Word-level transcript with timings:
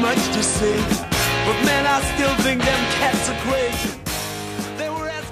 Much 0.00 0.22
to 0.34 0.42
say, 0.42 0.76
but 1.46 1.56
I 1.68 2.00
still 2.14 2.34
think 2.42 2.62
them 2.62 2.80
cats. 2.98 3.30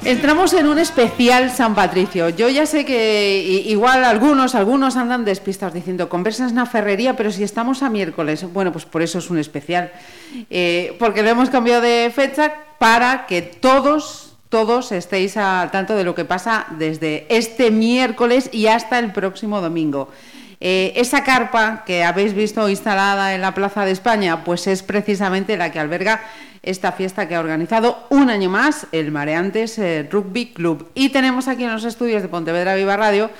Entramos 0.05 0.55
en 0.55 0.66
un 0.66 0.79
especial 0.79 1.51
San 1.51 1.75
Patricio. 1.75 2.30
Yo 2.30 2.48
ya 2.48 2.65
sé 2.65 2.87
que 2.87 3.62
igual 3.66 4.05
algunos, 4.05 4.55
algunos 4.55 4.97
andan 4.97 5.27
despistados 5.27 5.75
diciendo 5.75 6.09
conversas 6.09 6.51
en 6.51 6.56
la 6.56 6.65
ferrería, 6.65 7.15
pero 7.15 7.30
si 7.30 7.42
estamos 7.42 7.83
a 7.83 7.91
miércoles, 7.91 8.47
bueno, 8.55 8.73
pues 8.73 8.87
por 8.87 9.03
eso 9.03 9.19
es 9.19 9.29
un 9.29 9.39
especial. 9.39 9.92
Eh, 10.48 10.97
porque 10.98 11.23
lo 11.23 11.28
hemos 11.28 11.51
cambiado 11.51 11.83
de 11.83 12.11
fecha 12.15 12.55
para 12.78 13.27
que 13.27 13.42
todos, 13.42 14.34
todos 14.48 14.92
estéis 14.92 15.37
al 15.37 15.70
tanto 15.70 15.95
de 15.95 16.05
lo 16.05 16.15
que 16.15 16.25
pasa 16.25 16.67
desde 16.78 17.27
este 17.28 17.70
miércoles 17.70 18.48
y 18.51 18.69
hasta 18.69 18.98
el 18.98 19.12
próximo 19.12 19.61
domingo. 19.61 20.09
Eh, 20.61 20.93
esa 20.97 21.23
carpa 21.23 21.85
que 21.87 22.03
habéis 22.03 22.35
visto 22.35 22.69
instalada 22.69 23.35
en 23.35 23.41
la 23.41 23.55
Plaza 23.55 23.85
de 23.85 23.93
España, 23.93 24.45
pues 24.45 24.67
es 24.67 24.83
precisamente 24.83 25.56
la 25.56 25.70
que 25.70 25.78
alberga 25.78 26.20
esta 26.62 26.92
fiesta 26.92 27.28
que 27.28 27.37
ha 27.37 27.41
organizado 27.41 28.06
un 28.11 28.31
año 28.31 28.50
más 28.50 28.87
el 28.92 29.12
Mareantes 29.12 29.78
eh, 29.78 30.06
Rugby 30.11 30.53
Club. 30.53 30.91
Y 30.95 31.11
tenemos 31.11 31.47
aquí 31.48 31.65
en 31.65 31.73
los 31.73 31.84
estudios 31.84 32.23
de 32.23 32.28
Pontevedra 32.28 32.75
Viva 32.75 32.97
Radio 32.97 33.31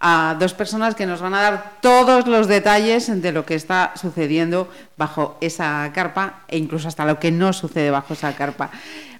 a 0.00 0.36
dos 0.38 0.52
personas 0.52 0.94
que 0.94 1.06
nos 1.06 1.20
van 1.20 1.34
a 1.34 1.42
dar 1.42 1.72
todos 1.80 2.26
los 2.26 2.48
detalles 2.48 3.22
de 3.22 3.32
lo 3.32 3.46
que 3.46 3.54
está 3.54 3.92
sucediendo 3.94 4.68
bajo 4.96 5.38
esa 5.40 5.90
carpa 5.94 6.44
e 6.48 6.58
incluso 6.58 6.88
hasta 6.88 7.06
lo 7.06 7.18
que 7.20 7.30
no 7.30 7.52
sucede 7.52 7.90
bajo 7.90 8.14
esa 8.14 8.34
carpa. 8.34 8.70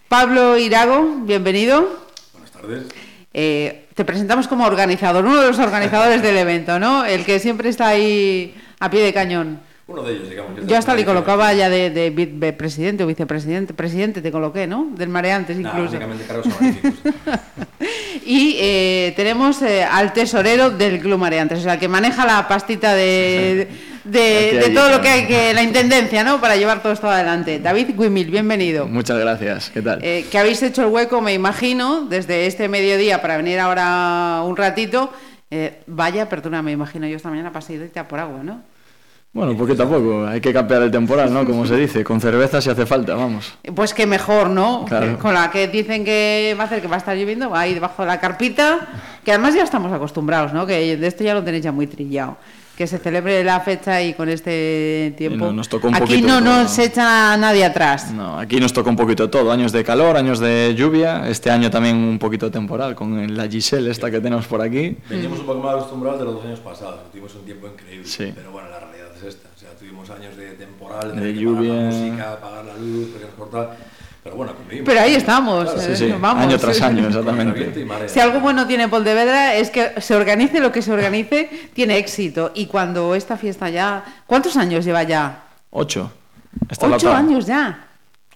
Pablo 0.08 0.58
Irago, 0.58 1.22
bienvenido. 1.22 2.00
Buenas 2.32 2.50
tardes. 2.50 3.13
Eh, 3.36 3.86
te 3.94 4.04
presentamos 4.04 4.46
como 4.48 4.64
organizador, 4.64 5.24
uno 5.24 5.40
de 5.42 5.48
los 5.48 5.58
organizadores 5.58 6.22
del 6.22 6.36
evento, 6.36 6.78
¿no? 6.78 7.04
El 7.04 7.24
que 7.24 7.38
siempre 7.40 7.68
está 7.68 7.88
ahí 7.88 8.54
a 8.78 8.88
pie 8.90 9.02
de 9.02 9.12
cañón. 9.12 9.60
Uno 9.86 10.02
de 10.02 10.14
ellos, 10.14 10.30
digamos. 10.30 10.58
que 10.60 10.66
Yo 10.66 10.78
hasta 10.78 10.94
le 10.94 11.04
colocaba 11.04 11.52
ya 11.52 11.68
de, 11.68 11.90
de 11.90 12.08
vi- 12.10 12.24
de 12.26 12.52
presidente 12.54 13.04
o 13.04 13.06
vicepresidente, 13.06 13.74
presidente 13.74 14.22
te 14.22 14.32
coloqué, 14.32 14.66
¿no? 14.66 14.88
Del 14.96 15.08
Mareantes 15.10 15.58
Nah, 15.58 15.68
incluso. 15.70 15.96
honoríficos. 15.96 16.46
Y 18.26 18.56
eh, 18.58 19.12
tenemos 19.16 19.60
eh, 19.62 19.84
al 19.84 20.12
tesorero 20.14 20.70
del 20.70 21.00
Club 21.00 21.18
Mareantes, 21.18 21.58
o 21.58 21.62
sea, 21.62 21.78
que 21.78 21.88
maneja 21.88 22.24
la 22.24 22.48
pastita 22.48 22.94
de, 22.94 23.68
de, 24.04 24.70
todo 24.74 24.90
lo 24.90 25.00
que 25.00 25.08
hay 25.08 25.26
que, 25.26 25.54
la 25.54 25.62
intendencia, 25.62 26.24
¿no? 26.24 26.40
Para 26.40 26.56
llevar 26.56 26.82
todo 26.82 26.92
esto 26.92 27.08
adelante. 27.08 27.58
David 27.58 27.90
Guimil, 27.98 28.30
bienvenido. 28.30 28.86
Muchas 28.86 29.18
gracias. 29.18 29.70
¿Qué 29.70 29.82
tal? 29.82 30.00
Eh, 30.02 30.26
que 30.30 30.38
habéis 30.38 30.62
hecho 30.62 30.82
el 30.82 30.88
hueco, 30.88 31.20
me 31.20 31.32
imagino, 31.32 32.02
desde 32.02 32.46
este 32.46 32.68
mediodía 32.68 33.22
para 33.22 33.36
venir 33.36 33.58
ahora 33.58 34.42
un 34.44 34.56
ratito. 34.56 35.12
Eh, 35.50 35.82
vaya, 35.86 36.28
perdona, 36.28 36.62
me 36.62 36.72
imagino 36.72 37.06
yo 37.06 37.16
esta 37.16 37.30
mañana 37.30 37.52
pasé 37.52 37.74
directa 37.74 38.06
por 38.06 38.18
agua, 38.18 38.42
¿no? 38.42 38.62
Bueno, 39.32 39.56
poquito 39.56 39.82
a 39.82 39.88
poco. 39.88 40.26
Hay 40.26 40.40
que 40.40 40.52
cambiar 40.52 40.82
el 40.82 40.92
temporal, 40.92 41.32
¿no? 41.32 41.44
Como 41.44 41.66
se 41.66 41.76
dice. 41.76 42.04
Con 42.04 42.20
cerveza 42.20 42.60
si 42.60 42.70
hace 42.70 42.86
falta, 42.86 43.16
vamos. 43.16 43.58
Pues 43.74 43.92
que 43.92 44.06
mejor, 44.06 44.48
¿no? 44.48 44.84
Claro. 44.84 45.18
Con 45.18 45.34
la 45.34 45.50
que 45.50 45.66
dicen 45.66 46.04
que 46.04 46.54
va 46.56 46.62
a 46.62 46.66
hacer 46.66 46.80
que 46.80 46.86
va 46.86 46.94
a 46.94 46.98
estar 46.98 47.16
lloviendo, 47.16 47.50
va 47.50 47.60
ahí 47.60 47.74
debajo 47.74 48.02
de 48.02 48.08
la 48.08 48.20
carpita, 48.20 48.86
que 49.24 49.32
además 49.32 49.54
ya 49.54 49.64
estamos 49.64 49.92
acostumbrados, 49.92 50.52
¿no? 50.52 50.66
Que 50.66 50.96
de 50.96 51.06
esto 51.06 51.24
ya 51.24 51.34
lo 51.34 51.42
tenéis 51.42 51.64
ya 51.64 51.72
muy 51.72 51.88
trillado. 51.88 52.36
Que 52.76 52.88
se 52.88 52.98
celebre 52.98 53.44
la 53.44 53.60
fecha 53.60 54.02
y 54.02 54.14
con 54.14 54.28
este 54.28 55.14
tiempo. 55.16 55.46
no, 55.46 55.52
nos 55.52 55.68
tocó 55.68 55.86
un 55.88 55.94
Aquí 55.94 56.20
no 56.22 56.38
todo, 56.38 56.40
nos 56.40 56.76
¿no? 56.76 56.82
echa 56.84 57.36
nadie 57.36 57.64
atrás. 57.64 58.10
No, 58.10 58.36
aquí 58.36 58.58
nos 58.58 58.72
toca 58.72 58.90
un 58.90 58.96
poquito 58.96 59.30
todo. 59.30 59.52
Años 59.52 59.70
de 59.70 59.84
calor, 59.84 60.16
años 60.16 60.40
de 60.40 60.74
lluvia. 60.76 61.28
Este 61.28 61.50
año 61.52 61.70
también 61.70 61.96
un 61.96 62.18
poquito 62.18 62.50
temporal 62.50 62.96
con 62.96 63.36
la 63.36 63.46
Giselle 63.48 63.88
esta 63.90 64.10
que 64.10 64.20
tenemos 64.20 64.46
por 64.46 64.60
aquí. 64.60 64.96
Veníamos 65.08 65.38
un 65.38 65.46
poco 65.46 65.60
más 65.60 65.74
acostumbrados 65.76 66.18
de 66.18 66.24
los 66.24 66.34
dos 66.34 66.44
años 66.46 66.58
pasados. 66.60 66.98
Tuvimos 67.12 67.32
un 67.36 67.44
tiempo 67.44 67.68
increíble. 67.68 68.06
Sí. 68.08 68.32
Pero 68.34 68.50
bueno, 68.50 68.68
la 68.68 68.80
realidad 68.80 69.06
es 69.18 69.22
esta. 69.22 69.48
O 69.54 69.58
sea, 69.58 69.70
tuvimos 69.78 70.10
años 70.10 70.36
de 70.36 70.50
temporal, 70.54 71.14
De 71.14 71.32
que 71.32 71.38
lluvia. 71.40 71.74
Pagar 71.74 71.92
la 71.92 71.98
música, 72.00 72.32
apagar 72.32 72.64
la 72.64 72.74
luz, 72.76 73.08
cortaba. 73.38 73.76
Pero 74.24 74.36
bueno, 74.36 74.54
convivimos. 74.54 74.86
Pero 74.86 75.00
ahí 75.00 75.14
estamos. 75.14 75.64
Claro, 75.70 75.80
eh, 75.92 75.96
Sí, 75.96 76.06
sí. 76.06 76.14
vamos. 76.18 76.42
Año 76.44 76.58
tras 76.58 76.80
año, 76.80 77.06
exactamente. 77.08 77.86
Si 78.08 78.18
algo 78.20 78.40
bueno 78.40 78.66
tiene 78.66 78.88
Pontevedra 78.88 79.54
es 79.54 79.70
que 79.70 80.00
se 80.00 80.14
organice 80.16 80.60
lo 80.60 80.72
que 80.72 80.80
se 80.82 80.90
organice, 80.92 81.68
tiene 81.74 81.98
éxito. 81.98 82.50
Y 82.54 82.66
cuando 82.66 83.14
esta 83.14 83.36
fiesta 83.36 83.68
ya... 83.68 84.02
¿Cuántos 84.26 84.56
años 84.56 84.84
lleva 84.84 85.02
ya? 85.02 85.44
Ocho. 85.70 86.10
La 86.80 86.96
Ocho 86.96 87.12
años 87.12 87.46
ya. 87.46 87.86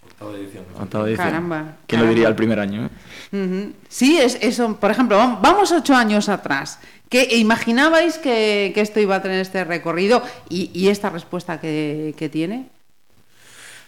Octava 0.04 0.32
edición. 0.36 0.64
Octava 0.78 1.06
edición. 1.08 1.26
Caramba, 1.26 1.64
¿Quién 1.86 2.02
lo 2.02 2.08
diría 2.08 2.28
el 2.28 2.34
primer 2.34 2.58
año? 2.60 2.90
eh? 3.32 3.72
Sí, 3.88 4.18
es 4.18 4.36
eso. 4.42 4.76
Por 4.76 4.90
ejemplo, 4.90 5.16
vam- 5.18 5.38
vamos 5.40 5.70
ocho 5.72 5.94
años 5.94 6.28
atrás. 6.28 6.80
¿Qué 7.08 7.36
imaginabais 7.36 8.18
que, 8.18 8.72
que 8.74 8.80
esto 8.82 9.00
iba 9.00 9.16
a 9.16 9.22
tener 9.22 9.40
este 9.40 9.64
recorrido 9.64 10.22
y, 10.50 10.70
y 10.74 10.88
esta 10.88 11.08
respuesta 11.10 11.60
que, 11.60 12.14
que 12.18 12.28
tiene? 12.28 12.66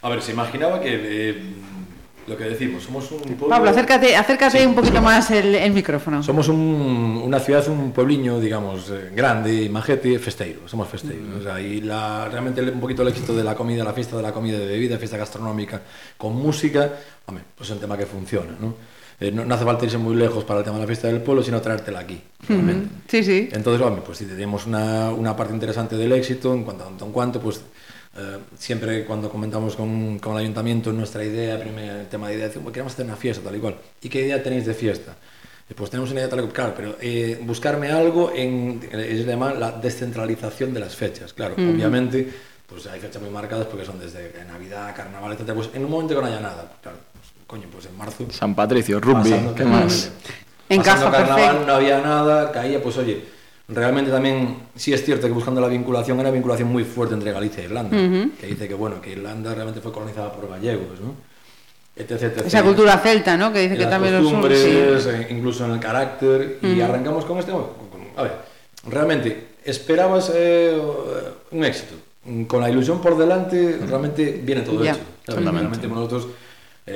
A 0.03 0.09
ver, 0.09 0.23
se 0.23 0.33
imaginaba 0.33 0.81
que 0.81 0.89
eh, 1.31 1.43
lo 2.27 2.37
que 2.37 2.45
decimos, 2.45 2.85
somos 2.85 3.11
un 3.11 3.19
pueblo. 3.21 3.49
Pablo, 3.49 3.71
acércate, 3.71 4.15
acércate 4.17 4.59
Sí, 4.61 4.65
un 4.67 4.75
poquito 4.75 5.03
más 5.03 5.31
el, 5.31 5.55
el 5.55 5.73
micrófono. 5.73 6.23
Somos 6.23 6.49
un- 6.49 7.21
una 7.25 7.39
ciudad, 7.41 7.67
un 7.69 7.93
puebliño, 7.93 8.39
digamos, 8.41 8.89
eh, 8.91 9.11
grande, 9.15 9.69
majete, 9.69 10.19
festeiro, 10.19 10.61
somos 10.67 10.89
festeiros. 10.89 11.41
O 11.41 11.43
sea, 11.43 11.61
y 11.61 11.81
la, 11.81 12.29
realmente 12.31 12.63
un 12.63 12.81
poquito 12.81 13.03
el 13.03 13.09
éxito 13.09 13.35
de 13.35 13.45
la 13.45 13.55
comida, 13.55 13.83
la 13.85 13.93
fiesta 13.93 14.17
de 14.17 14.23
la 14.23 14.33
comida 14.33 14.59
de 14.59 14.67
bebida, 14.67 14.97
fiesta 14.99 15.17
gastronómica, 15.17 15.83
con 16.17 16.35
música, 16.37 16.93
hombre, 17.27 17.45
pues 17.57 17.69
es 17.69 17.75
un 17.75 17.81
tema 17.81 17.97
que 17.99 18.07
funciona, 18.07 18.53
¿no? 18.61 18.75
Eh, 19.23 19.31
no, 19.31 19.45
no 19.45 19.55
hace 19.55 19.65
falta 19.67 19.85
irse 19.85 19.99
muy 19.99 20.15
lejos 20.17 20.45
para 20.45 20.61
el 20.61 20.65
tema 20.65 20.77
de 20.79 20.83
la 20.85 20.87
fiesta 20.87 21.09
del 21.09 21.21
pueblo, 21.21 21.43
sino 21.43 21.61
traértela 21.61 21.99
aquí, 22.01 22.19
realmente. 22.49 22.89
Sí, 23.07 23.23
sí. 23.23 23.51
Entonces, 23.53 23.83
hombre, 23.87 24.03
pues 24.07 24.17
sí, 24.17 24.25
tenemos 24.25 24.65
una, 24.67 25.11
una 25.11 25.37
parte 25.37 25.53
interesante 25.53 25.95
del 25.97 26.13
éxito, 26.13 26.55
en 26.55 26.65
cuanto, 26.65 26.91
en 27.05 27.13
cuanto 27.13 27.39
pues 27.39 27.61
eh, 28.17 28.39
siempre 28.59 29.05
cuando 29.05 29.31
comentamos 29.31 29.77
con, 29.77 30.19
con 30.19 30.33
el 30.33 30.39
ayuntamiento 30.41 30.93
nuestra 30.93 31.25
idea, 31.25 31.59
primer 31.59 31.97
el 32.01 32.09
tema 32.09 32.29
de 32.29 32.35
idea, 32.35 32.47
decimos, 32.49 32.73
queremos 32.73 32.93
hacer 32.93 33.07
una 33.07 33.17
fiesta, 33.17 33.43
tal 33.45 33.57
y 33.57 33.61
cual. 33.61 33.77
¿Y 34.03 34.09
qué 34.09 34.23
idea 34.23 34.43
tenéis 34.43 34.67
de 34.67 34.75
fiesta? 34.75 35.13
Eh, 35.69 35.75
Pues 35.77 35.91
tenemos 35.91 36.11
una 36.11 36.21
idea 36.21 36.29
tal 36.29 36.41
y 36.41 36.43
cual, 36.43 36.53
claro, 36.53 36.75
pero 36.77 36.97
eh, 37.01 37.39
buscarme 37.43 37.91
algo 37.91 38.33
en, 38.35 38.81
es 38.93 39.25
llama 39.27 39.55
la 39.55 39.73
descentralización 39.73 40.75
de 40.75 40.81
las 40.81 40.97
fechas, 40.97 41.33
claro, 41.33 41.55
obviamente, 41.55 42.29
pues 42.67 42.87
hay 42.87 43.01
fechas 43.01 43.21
muy 43.23 43.31
marcadas 43.31 43.67
porque 43.67 43.85
son 43.85 43.99
desde 44.01 44.33
Navidad, 44.47 44.95
Carnaval, 44.95 45.33
etc. 45.33 45.53
Pues 45.55 45.71
en 45.75 45.85
un 45.85 45.91
momento 45.91 46.15
que 46.15 46.21
no 46.21 46.27
haya 46.27 46.41
nada, 46.41 46.73
claro, 46.83 46.99
pues, 47.13 47.33
coño, 47.47 47.69
pues 47.71 47.87
en 47.87 47.97
marzo 47.97 48.27
San 48.31 48.55
Patricio, 48.55 49.01
rugby. 49.01 49.35
¿Qué 49.57 49.65
más? 49.65 50.11
Encaja 50.69 50.97
Pasando 51.11 51.17
carnaval, 51.17 51.45
perfecto. 51.47 51.67
no 51.67 51.73
había 51.75 52.01
nada, 52.01 52.53
caía, 52.53 52.81
pues 52.81 52.97
oye, 52.99 53.25
realmente 53.73 54.11
también 54.11 54.57
sí 54.77 54.93
es 54.93 55.05
cierto 55.05 55.27
que 55.27 55.33
buscando 55.33 55.61
la 55.61 55.69
vinculación, 55.69 56.19
era 56.21 56.29
una 56.29 56.35
vinculación 56.35 56.69
muy 56.69 56.85
fuerte 56.85 57.15
entre 57.15 57.33
Galicia 57.33 57.63
e 57.63 57.67
Irlanda, 57.67 57.97
que 58.41 58.47
dice 58.47 58.69
que 58.69 58.75
bueno, 58.75 59.01
que 59.01 59.11
Irlanda 59.13 59.55
realmente 59.55 59.81
fue 59.81 59.93
colonizada 59.93 60.33
por 60.33 60.49
gallegos, 60.49 61.01
¿no? 61.01 61.15
Etc, 61.97 62.11
etc. 62.23 62.43
Esa 62.47 62.63
cultura 62.63 62.99
celta, 62.99 63.37
¿no? 63.37 63.53
Que 63.53 63.61
dice 63.61 63.73
En 63.75 63.79
que 63.79 63.85
las 63.85 63.91
también 63.93 64.15
lo 64.15 64.23
son. 64.23 64.41
costumbres, 64.41 65.03
sí. 65.05 65.11
eh, 65.11 65.27
incluso 65.31 65.65
en 65.67 65.73
el 65.73 65.81
carácter, 65.81 66.59
y 66.63 66.81
arrancamos 66.81 67.25
con 67.25 67.39
este. 67.39 67.53
a 67.53 68.23
ver, 68.23 68.33
realmente, 68.89 69.49
¿esperabas 69.65 70.31
eh, 70.35 70.81
un 71.51 71.65
éxito? 71.65 71.95
Con 72.47 72.61
la 72.61 72.71
ilusión 72.71 73.01
por 73.01 73.17
delante, 73.19 73.79
realmente 73.87 74.41
viene 74.43 74.63
todo 74.63 74.83
Ya. 74.85 74.93
hecho. 74.93 75.01
Realmente 75.27 75.87
nosotros 75.89 76.29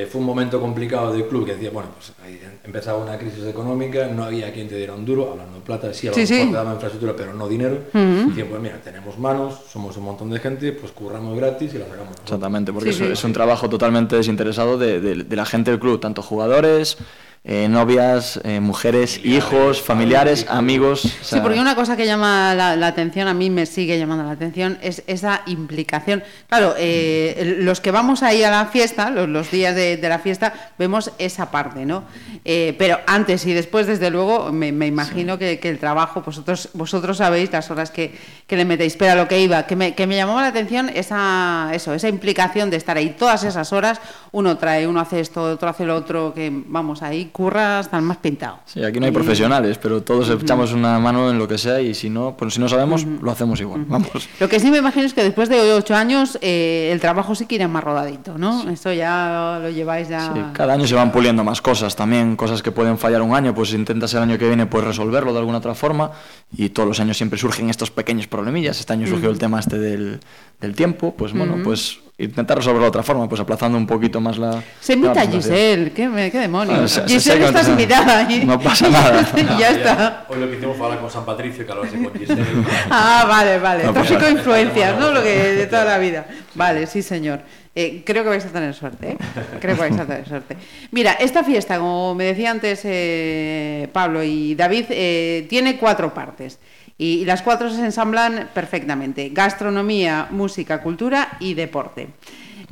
eh, 0.02 0.06
fue 0.06 0.20
un 0.20 0.26
momento 0.26 0.60
complicado 0.60 1.12
del 1.12 1.26
club 1.26 1.46
que 1.46 1.52
decía, 1.54 1.70
bueno, 1.70 1.90
pues 1.94 2.12
ahí 2.24 2.40
empezaba 2.64 2.98
una 3.02 3.16
crisis 3.18 3.44
económica, 3.46 4.06
no 4.08 4.24
había 4.24 4.52
quien 4.52 4.68
te 4.68 4.76
diera 4.76 4.92
un 4.94 5.04
duro, 5.04 5.30
hablando 5.32 5.56
en 5.56 5.62
plata, 5.62 5.92
sí, 5.94 6.08
a 6.08 6.10
lo 6.10 6.16
Sí, 6.16 6.22
mejor 6.22 6.36
sí. 6.46 6.50
te 6.50 6.56
daba 6.56 6.72
infraestructura, 6.74 7.14
pero 7.16 7.32
no 7.34 7.48
dinero. 7.48 7.78
Y 7.94 8.28
decían, 8.28 8.48
pues 8.48 8.60
mira, 8.60 8.80
tenemos 8.82 9.18
manos, 9.18 9.54
somos 9.68 9.96
un 9.96 10.04
montón 10.04 10.30
de 10.30 10.40
gente, 10.40 10.72
pues 10.72 10.92
curramos 10.92 11.36
gratis 11.36 11.72
y 11.74 11.78
la 11.78 11.86
sacamos. 11.86 12.14
Exactamente, 12.22 12.72
porque 12.72 12.92
Sí, 12.92 13.02
es, 13.02 13.06
sí. 13.06 13.12
es 13.12 13.24
un 13.24 13.32
trabajo 13.32 13.68
totalmente 13.68 14.16
desinteresado 14.16 14.76
de, 14.78 15.00
de- 15.00 15.24
de 15.24 15.36
la 15.36 15.44
gente 15.46 15.70
del 15.70 15.80
club, 15.80 16.00
tanto 16.00 16.22
jugadores, 16.22 16.96
eh, 17.46 17.68
novias, 17.68 18.40
eh, 18.42 18.58
mujeres, 18.58 19.20
hijos, 19.22 19.82
familiares, 19.82 20.46
amigos. 20.48 21.04
o 21.04 21.08
Sí, 21.22 21.40
porque 21.42 21.60
una 21.60 21.74
cosa 21.74 21.94
que 21.94 22.06
llama 22.06 22.54
la, 22.54 22.74
la 22.74 22.86
atención, 22.86 23.28
a 23.28 23.34
mí 23.34 23.50
me 23.50 23.66
sigue 23.66 23.98
llamando 23.98 24.24
la 24.24 24.30
atención, 24.30 24.78
es 24.80 25.02
esa 25.06 25.42
implicación. 25.46 26.24
Claro, 26.48 26.74
eh, 26.78 27.56
los 27.58 27.82
que 27.82 27.90
vamos 27.90 28.22
ahí 28.22 28.42
a 28.42 28.50
la 28.50 28.64
fiesta, 28.66 29.10
los, 29.10 29.28
los 29.28 29.50
días 29.50 29.74
de, 29.74 29.98
de 29.98 30.08
la 30.08 30.20
fiesta, 30.20 30.54
vemos 30.78 31.12
esa 31.18 31.50
parte, 31.50 31.84
¿no? 31.84 32.04
Eh, 32.46 32.74
pero 32.78 32.98
antes 33.06 33.44
y 33.44 33.52
después, 33.52 33.86
desde 33.86 34.08
luego, 34.08 34.50
me, 34.50 34.72
me 34.72 34.86
imagino 34.86 35.36
que, 35.36 35.58
que 35.60 35.68
el 35.68 35.78
trabajo, 35.78 36.22
vosotros, 36.22 36.70
vosotros 36.72 37.18
sabéis 37.18 37.52
las 37.52 37.70
horas 37.70 37.90
que, 37.90 38.14
que 38.46 38.56
le 38.56 38.64
metéis. 38.64 38.96
Pero 38.96 39.12
a 39.12 39.14
lo 39.16 39.28
que 39.28 39.40
iba, 39.40 39.66
que 39.66 39.76
me, 39.76 39.94
que 39.94 40.06
me 40.06 40.16
llamaba 40.16 40.40
la 40.40 40.48
atención 40.48 40.90
esa, 40.94 41.68
eso, 41.74 41.92
esa 41.92 42.08
implicación 42.08 42.70
de 42.70 42.78
estar 42.78 42.96
ahí 42.96 43.10
todas 43.18 43.44
esas 43.44 43.70
horas, 43.74 44.00
uno 44.32 44.56
trae, 44.56 44.86
uno 44.86 45.00
hace 45.00 45.20
esto, 45.20 45.42
otro 45.42 45.68
hace 45.68 45.84
lo 45.84 45.94
otro, 45.94 46.32
que 46.32 46.50
vamos 46.50 47.02
ahí, 47.02 47.30
curra 47.34 47.80
hasta 47.80 47.96
el 47.98 48.04
más 48.04 48.18
pintado. 48.18 48.60
Sí, 48.64 48.84
aquí 48.84 49.00
no 49.00 49.06
hay 49.06 49.10
Y- 49.10 49.14
profesionales, 49.14 49.76
pero 49.82 50.02
todos 50.04 50.30
echamos 50.30 50.72
una 50.72 51.00
mano 51.00 51.30
en 51.30 51.38
lo 51.38 51.48
que 51.48 51.58
sea 51.58 51.80
y 51.80 51.92
si 51.92 52.08
no, 52.08 52.36
pues 52.36 52.54
si 52.54 52.60
no 52.60 52.68
sabemos, 52.68 53.04
lo 53.04 53.28
hacemos 53.28 53.60
igual. 53.60 53.84
Vamos. 53.88 54.28
Lo 54.38 54.48
que 54.48 54.60
sí 54.60 54.70
me 54.70 54.78
imagino 54.78 55.04
es 55.04 55.12
que 55.14 55.24
después 55.24 55.48
de 55.48 55.72
ocho 55.72 55.96
años 55.96 56.38
eh, 56.40 56.90
el 56.92 57.00
trabajo 57.00 57.34
sí 57.34 57.46
que 57.46 57.56
irá 57.56 57.66
más 57.66 57.82
rodadito, 57.82 58.38
¿no? 58.38 58.70
Esto 58.70 58.92
ya 58.92 59.58
lo 59.60 59.68
lleváis 59.68 60.08
ya... 60.08 60.32
Sí, 60.32 60.40
cada 60.52 60.74
año 60.74 60.86
se 60.86 60.94
van 60.94 61.10
puliendo 61.10 61.42
más 61.42 61.60
cosas 61.60 61.96
también, 61.96 62.36
cosas 62.36 62.62
que 62.62 62.70
pueden 62.70 62.98
fallar 62.98 63.20
un 63.22 63.34
año, 63.34 63.52
pues 63.52 63.72
intentas 63.72 64.14
el 64.14 64.20
año 64.22 64.38
que 64.38 64.46
viene 64.46 64.66
pues 64.66 64.84
resolverlo 64.84 65.32
de 65.32 65.40
alguna 65.40 65.58
otra 65.58 65.74
forma 65.74 66.12
y 66.56 66.68
todos 66.68 66.88
los 66.88 67.00
años 67.00 67.16
siempre 67.16 67.36
surgen 67.36 67.68
estos 67.68 67.90
pequeños 67.90 68.28
problemillas. 68.28 68.78
Este 68.78 68.92
año 68.92 69.08
surgió 69.08 69.28
el 69.30 69.38
tema 69.40 69.58
este 69.58 69.76
del, 69.78 70.20
del 70.64 70.74
tiempo, 70.74 71.14
pues 71.16 71.32
bueno, 71.32 71.58
pues 71.62 71.98
intentar 72.16 72.56
resolverlo 72.56 72.82
de 72.84 72.88
otra 72.90 73.02
forma, 73.02 73.28
pues 73.28 73.40
aplazando 73.40 73.76
un 73.76 73.86
poquito 73.88 74.20
más 74.20 74.38
la... 74.38 74.62
Se 74.80 74.92
invita 74.92 75.22
a. 75.22 75.26
Giselle, 75.26 75.90
¿qué, 75.92 76.08
me- 76.08 76.30
qué 76.30 76.38
demonios? 76.38 76.78
Ah, 76.78 76.86
se- 76.88 77.08
se- 77.08 77.14
Giselle, 77.14 77.46
estás 77.46 77.66
no- 77.66 77.72
invitada 77.72 78.18
ahí. 78.26 78.44
no 78.46 78.60
pasa 78.60 78.88
nada. 78.88 79.26
y 79.36 79.58
ya 79.60 79.70
está. 79.70 80.24
Hoy 80.28 80.38
lo 80.38 80.48
que 80.48 80.56
hicimos 80.56 80.76
fue 80.76 80.86
hablar 80.86 81.00
con 81.00 81.10
San 81.10 81.24
Patricio, 81.24 81.66
que 81.66 81.72
hablarse 81.72 82.02
con 82.02 82.12
Giselle. 82.14 82.44
Ah, 82.90 83.24
vale, 83.28 83.58
vale. 83.58 83.84
No 83.84 83.92
Tráfico 83.92 84.20
de 84.24 84.30
influencias, 84.30 84.98
¿no? 84.98 85.10
Lo 85.10 85.22
que 85.22 85.28
de 85.36 85.66
toda 85.66 85.84
la 85.84 85.98
vida. 85.98 86.24
Vale, 86.54 86.86
sí, 86.86 87.02
señor. 87.02 87.40
Eh, 87.76 88.04
creo 88.06 88.22
que 88.22 88.28
vais 88.28 88.44
a 88.44 88.50
tener 88.50 88.72
suerte, 88.72 89.10
¿eh? 89.10 89.16
Creo 89.60 89.74
que 89.74 89.80
vais 89.80 89.98
a 89.98 90.06
tener 90.06 90.28
suerte. 90.28 90.56
Mira, 90.92 91.14
esta 91.14 91.42
fiesta, 91.42 91.78
como 91.80 92.14
me 92.14 92.26
decía 92.26 92.52
antes 92.52 92.82
eh, 92.84 93.88
Pablo 93.92 94.22
y 94.22 94.54
David, 94.54 94.84
eh, 94.90 95.46
tiene 95.50 95.76
cuatro 95.78 96.14
partes. 96.14 96.60
Y, 96.96 97.20
y 97.20 97.24
las 97.24 97.42
cuatro 97.42 97.70
se 97.70 97.84
ensamblan 97.84 98.50
perfectamente. 98.54 99.30
Gastronomía, 99.32 100.28
música, 100.30 100.80
cultura 100.80 101.36
y 101.40 101.54
deporte. 101.54 102.08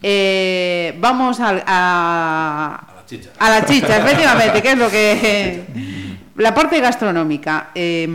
Eh, 0.03 0.97
vamos 1.01 1.41
al- 1.41 1.63
a, 1.67 2.87
A 2.89 2.95
la 2.97 3.07
chicha. 3.07 3.31
a 3.39 3.51
la 3.51 3.65
chicha, 3.67 3.97
efectivamente, 3.99 4.63
que 4.63 4.73
es 4.73 4.79
lo 4.79 4.91
que... 4.91 5.65
La 6.37 6.55
parte 6.55 6.81
gastronómica. 6.81 7.71
eh, 7.75 8.09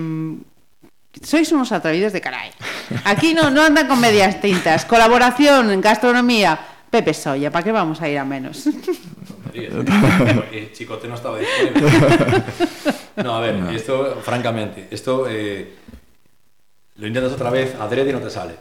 sois 1.22 1.52
unos 1.52 1.72
atrevidos 1.72 2.14
de 2.14 2.20
caray. 2.22 2.50
Aquí 3.06 3.34
no, 3.36 3.50
no 3.52 3.62
andan 3.62 3.88
con 3.88 4.00
medias 4.02 4.42
tintas. 4.42 4.86
Colaboración, 4.86 5.80
gastronomía. 5.82 6.58
Pepe 6.90 7.14
Soya, 7.14 7.52
¿para 7.52 7.64
qué 7.64 7.72
vamos 7.72 8.02
a 8.02 8.10
ir 8.10 8.18
a 8.18 8.26
menos? 8.26 8.68
Eh, 9.54 10.72
Chicote 10.74 11.08
no 11.08 11.16
estaba 11.16 11.38
disponible. 11.40 11.90
No, 13.24 13.36
a 13.38 13.40
ver, 13.42 13.56
esto, 13.74 14.20
francamente, 14.24 14.88
esto 14.92 15.26
eh, 15.28 15.74
lo 16.98 17.08
intentas 17.08 17.32
otra 17.34 17.50
vez, 17.50 17.76
adrede 17.80 18.10
y 18.10 18.14
no 18.14 18.20
te 18.20 18.30
sale. 18.30 18.54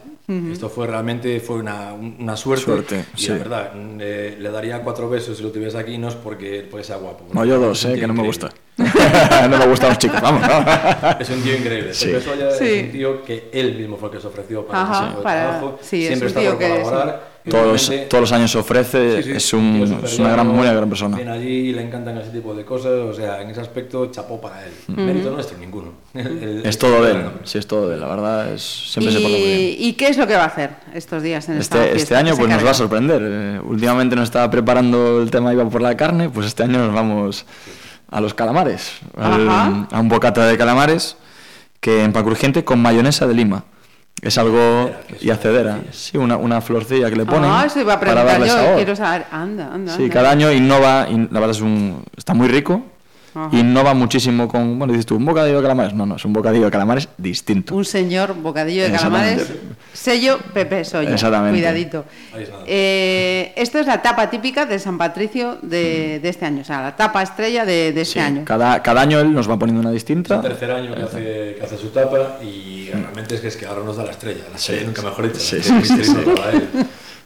Esto 0.51 0.67
fue 0.67 0.87
realmente 0.87 1.39
fue 1.39 1.55
una, 1.55 1.93
una 1.93 2.35
suerte. 2.35 2.65
Suerte, 2.65 3.05
y 3.15 3.21
sí. 3.21 3.29
la 3.29 3.37
verdad, 3.37 3.73
mm, 3.73 3.97
eh, 4.01 4.35
le 4.37 4.51
daría 4.51 4.81
cuatro 4.81 5.09
besos 5.09 5.37
si 5.37 5.43
lo 5.43 5.51
tuviese 5.51 5.77
aquí, 5.77 5.97
no 5.97 6.09
es 6.09 6.15
porque, 6.15 6.67
porque 6.69 6.83
sea 6.83 6.97
guapo. 6.97 7.23
No, 7.31 7.45
yo 7.45 7.57
dos, 7.57 7.85
eh, 7.85 7.95
que 7.97 8.05
no 8.05 8.13
me 8.13 8.23
gusta. 8.23 8.49
no 8.77 9.57
me 9.57 9.67
gustan 9.67 9.89
los 9.89 9.97
chicos, 9.97 10.19
vamos. 10.19 10.41
Es 11.21 11.29
un 11.29 11.41
tío 11.41 11.55
increíble. 11.55 11.93
Sí. 11.93 12.11
Soya 12.19 12.51
Sí. 12.51 12.65
es 12.65 12.83
un 12.87 12.91
tío 12.91 13.23
que 13.23 13.49
él 13.53 13.75
mismo 13.75 13.95
fue 13.95 14.09
el 14.09 14.15
que 14.15 14.21
se 14.21 14.27
ofreció 14.27 14.67
para 14.67 14.81
Ajá, 14.81 15.15
de 15.15 15.23
para- 15.23 15.43
trabajo. 15.49 15.79
sí, 15.81 16.01
es 16.01 16.07
Siempre 16.07 16.25
un 16.25 16.27
está 16.27 16.39
tío 16.41 16.49
por 16.51 16.59
que- 16.59 16.69
colaborar. 16.69 17.26
Todos, 17.49 17.91
todos 18.09 18.21
los 18.21 18.31
años 18.31 18.51
se 18.51 18.57
ofrece, 18.57 19.17
Sí, 19.23 19.29
sí, 19.29 19.35
es, 19.37 19.53
un, 19.53 19.99
es 20.03 20.19
una 20.19 20.31
gran, 20.31 20.47
muy 20.47 20.65
gran 20.67 20.87
persona. 20.89 21.17
Viene 21.17 21.31
allí 21.31 21.47
y 21.69 21.73
le 21.73 21.81
encantan 21.83 22.17
ese 22.17 22.31
tipo 22.31 22.53
de 22.53 22.63
cosas, 22.65 22.91
o 22.91 23.13
sea, 23.13 23.41
en 23.41 23.49
ese 23.49 23.61
aspecto, 23.61 24.05
chapó 24.11 24.39
para 24.41 24.65
él. 24.65 24.71
Mérito 24.87 25.31
nuestro, 25.31 25.57
ninguno. 25.57 25.91
El- 26.13 26.25
el- 26.43 26.65
Es 26.65 26.77
todo 26.77 27.03
de 27.03 27.11
él, 27.11 27.17
el- 27.17 27.47
sí, 27.47 27.57
es 27.57 27.67
todo 27.67 27.87
de 27.89 27.95
él, 27.95 28.01
la 28.01 28.07
verdad, 28.07 28.53
es, 28.53 28.61
siempre 28.61 29.13
se 29.13 29.19
porta 29.21 29.37
muy 29.37 29.45
bien. 29.47 29.59
¿Y, 29.79 29.87
¿Y 29.89 29.93
qué 29.93 30.07
es 30.07 30.17
lo 30.17 30.25
que 30.27 30.35
va 30.35 30.43
a 30.43 30.47
hacer 30.47 30.71
estos 30.93 31.21
días 31.23 31.47
en 31.49 31.57
esta 31.57 31.83
Este, 31.85 31.97
este 31.97 32.15
año 32.15 32.31
¿Qué 32.31 32.35
se 32.35 32.41
pues 32.41 32.53
nos 32.55 32.65
va 32.65 32.71
a 32.71 32.73
sorprender. 32.73 33.21
Eh, 33.23 33.59
últimamente 33.63 34.15
nos 34.15 34.25
estaba 34.25 34.49
preparando 34.49 35.21
el 35.21 35.29
tema 35.31 35.53
iba 35.53 35.67
por 35.69 35.81
la 35.81 35.95
carne, 35.97 36.29
pues 36.29 36.47
este 36.47 36.63
año 36.63 36.79
nos 36.79 36.93
vamos 36.93 37.45
a 38.09 38.21
los 38.21 38.33
calamares, 38.33 38.91
al- 39.17 39.87
a 39.91 39.99
un 39.99 40.09
bocata 40.09 40.45
de 40.47 40.57
calamares 40.57 41.17
que 41.79 42.03
en 42.03 42.11
Pacurgente 42.13 42.63
con 42.63 42.79
mayonesa 42.81 43.27
de 43.27 43.33
lima. 43.35 43.63
Es 44.21 44.37
algo 44.39 44.89
es 45.09 45.21
y 45.23 45.29
acedera, 45.29 45.79
sí, 45.91 46.17
una, 46.17 46.37
una 46.37 46.59
florcilla 46.59 47.09
que 47.09 47.15
le 47.15 47.25
ponen 47.25 47.49
Ah, 47.51 47.65
eso 47.67 47.79
iba 47.79 47.93
a 47.93 47.99
para 47.99 48.23
darle 48.23 48.47
yo. 48.47 48.53
sabor. 48.53 48.75
Quiero 48.77 48.95
saber. 48.95 49.25
Anda, 49.31 49.71
anda. 49.73 49.95
Sí, 49.95 50.03
anda. 50.03 50.13
cada 50.13 50.31
año 50.31 50.51
innova, 50.51 51.07
y 51.09 51.17
la 51.17 51.39
verdad 51.39 51.51
es 51.51 51.61
un 51.61 52.03
está 52.17 52.33
muy 52.33 52.47
rico. 52.47 52.81
Ajá. 53.35 53.55
Innova 53.55 53.93
muchísimo 53.93 54.47
con, 54.47 54.79
bueno, 54.79 54.93
dices 54.93 55.05
tú, 55.05 55.15
un 55.15 55.25
bocadillo 55.25 55.57
de 55.57 55.61
calamares. 55.61 55.93
No, 55.93 56.07
no, 56.07 56.15
es 56.15 56.25
un 56.25 56.33
bocadillo 56.33 56.65
de 56.65 56.71
calamares 56.71 57.07
distinto. 57.19 57.75
Un 57.75 57.85
señor 57.85 58.33
bocadillo 58.33 58.85
de 58.85 58.91
calamares, 58.91 59.53
sello 59.93 60.39
Pepe 60.55 60.83
Soya. 60.83 61.11
Exactamente. 61.13 61.55
Cuidadito. 61.59 62.05
Es. 62.35 62.49
Eh, 62.65 63.53
esto 63.55 63.77
es 63.77 63.85
la 63.85 64.01
tapa 64.01 64.31
típica 64.31 64.65
de 64.65 64.79
San 64.79 64.97
Patricio 64.97 65.59
de, 65.61 66.19
de 66.19 66.29
este 66.29 66.45
año, 66.45 66.61
o 66.61 66.65
sea, 66.65 66.81
la 66.81 66.95
tapa 66.95 67.21
estrella 67.21 67.63
de, 67.63 67.91
de 67.93 68.01
este 68.01 68.13
Sí, 68.13 68.19
año. 68.19 68.41
cada, 68.43 68.81
cada 68.81 69.01
año 69.01 69.19
él 69.19 69.31
nos 69.31 69.47
va 69.47 69.59
poniendo 69.59 69.81
una 69.81 69.89
Es 69.91 69.95
distinta. 69.95 70.37
el 70.37 70.41
tercer 70.41 70.71
año 70.71 70.95
que 70.95 71.03
hace, 71.03 71.55
que 71.59 71.61
hace 71.63 71.77
su 71.77 71.89
tapa 71.89 72.39
y 72.43 72.89
realmente 73.17 73.35
es 73.35 73.41
que, 73.41 73.47
es 73.47 73.57
que 73.57 73.65
ahora 73.65 73.83
nos 73.83 73.97
da 73.97 74.03
la 74.03 74.11
estrella. 74.11 74.43
La 74.49 74.57
estrella 74.57 74.85
nunca 74.85 75.01
mejor 75.01 75.31
dicho. 75.31 75.39
Sí. 75.39 75.57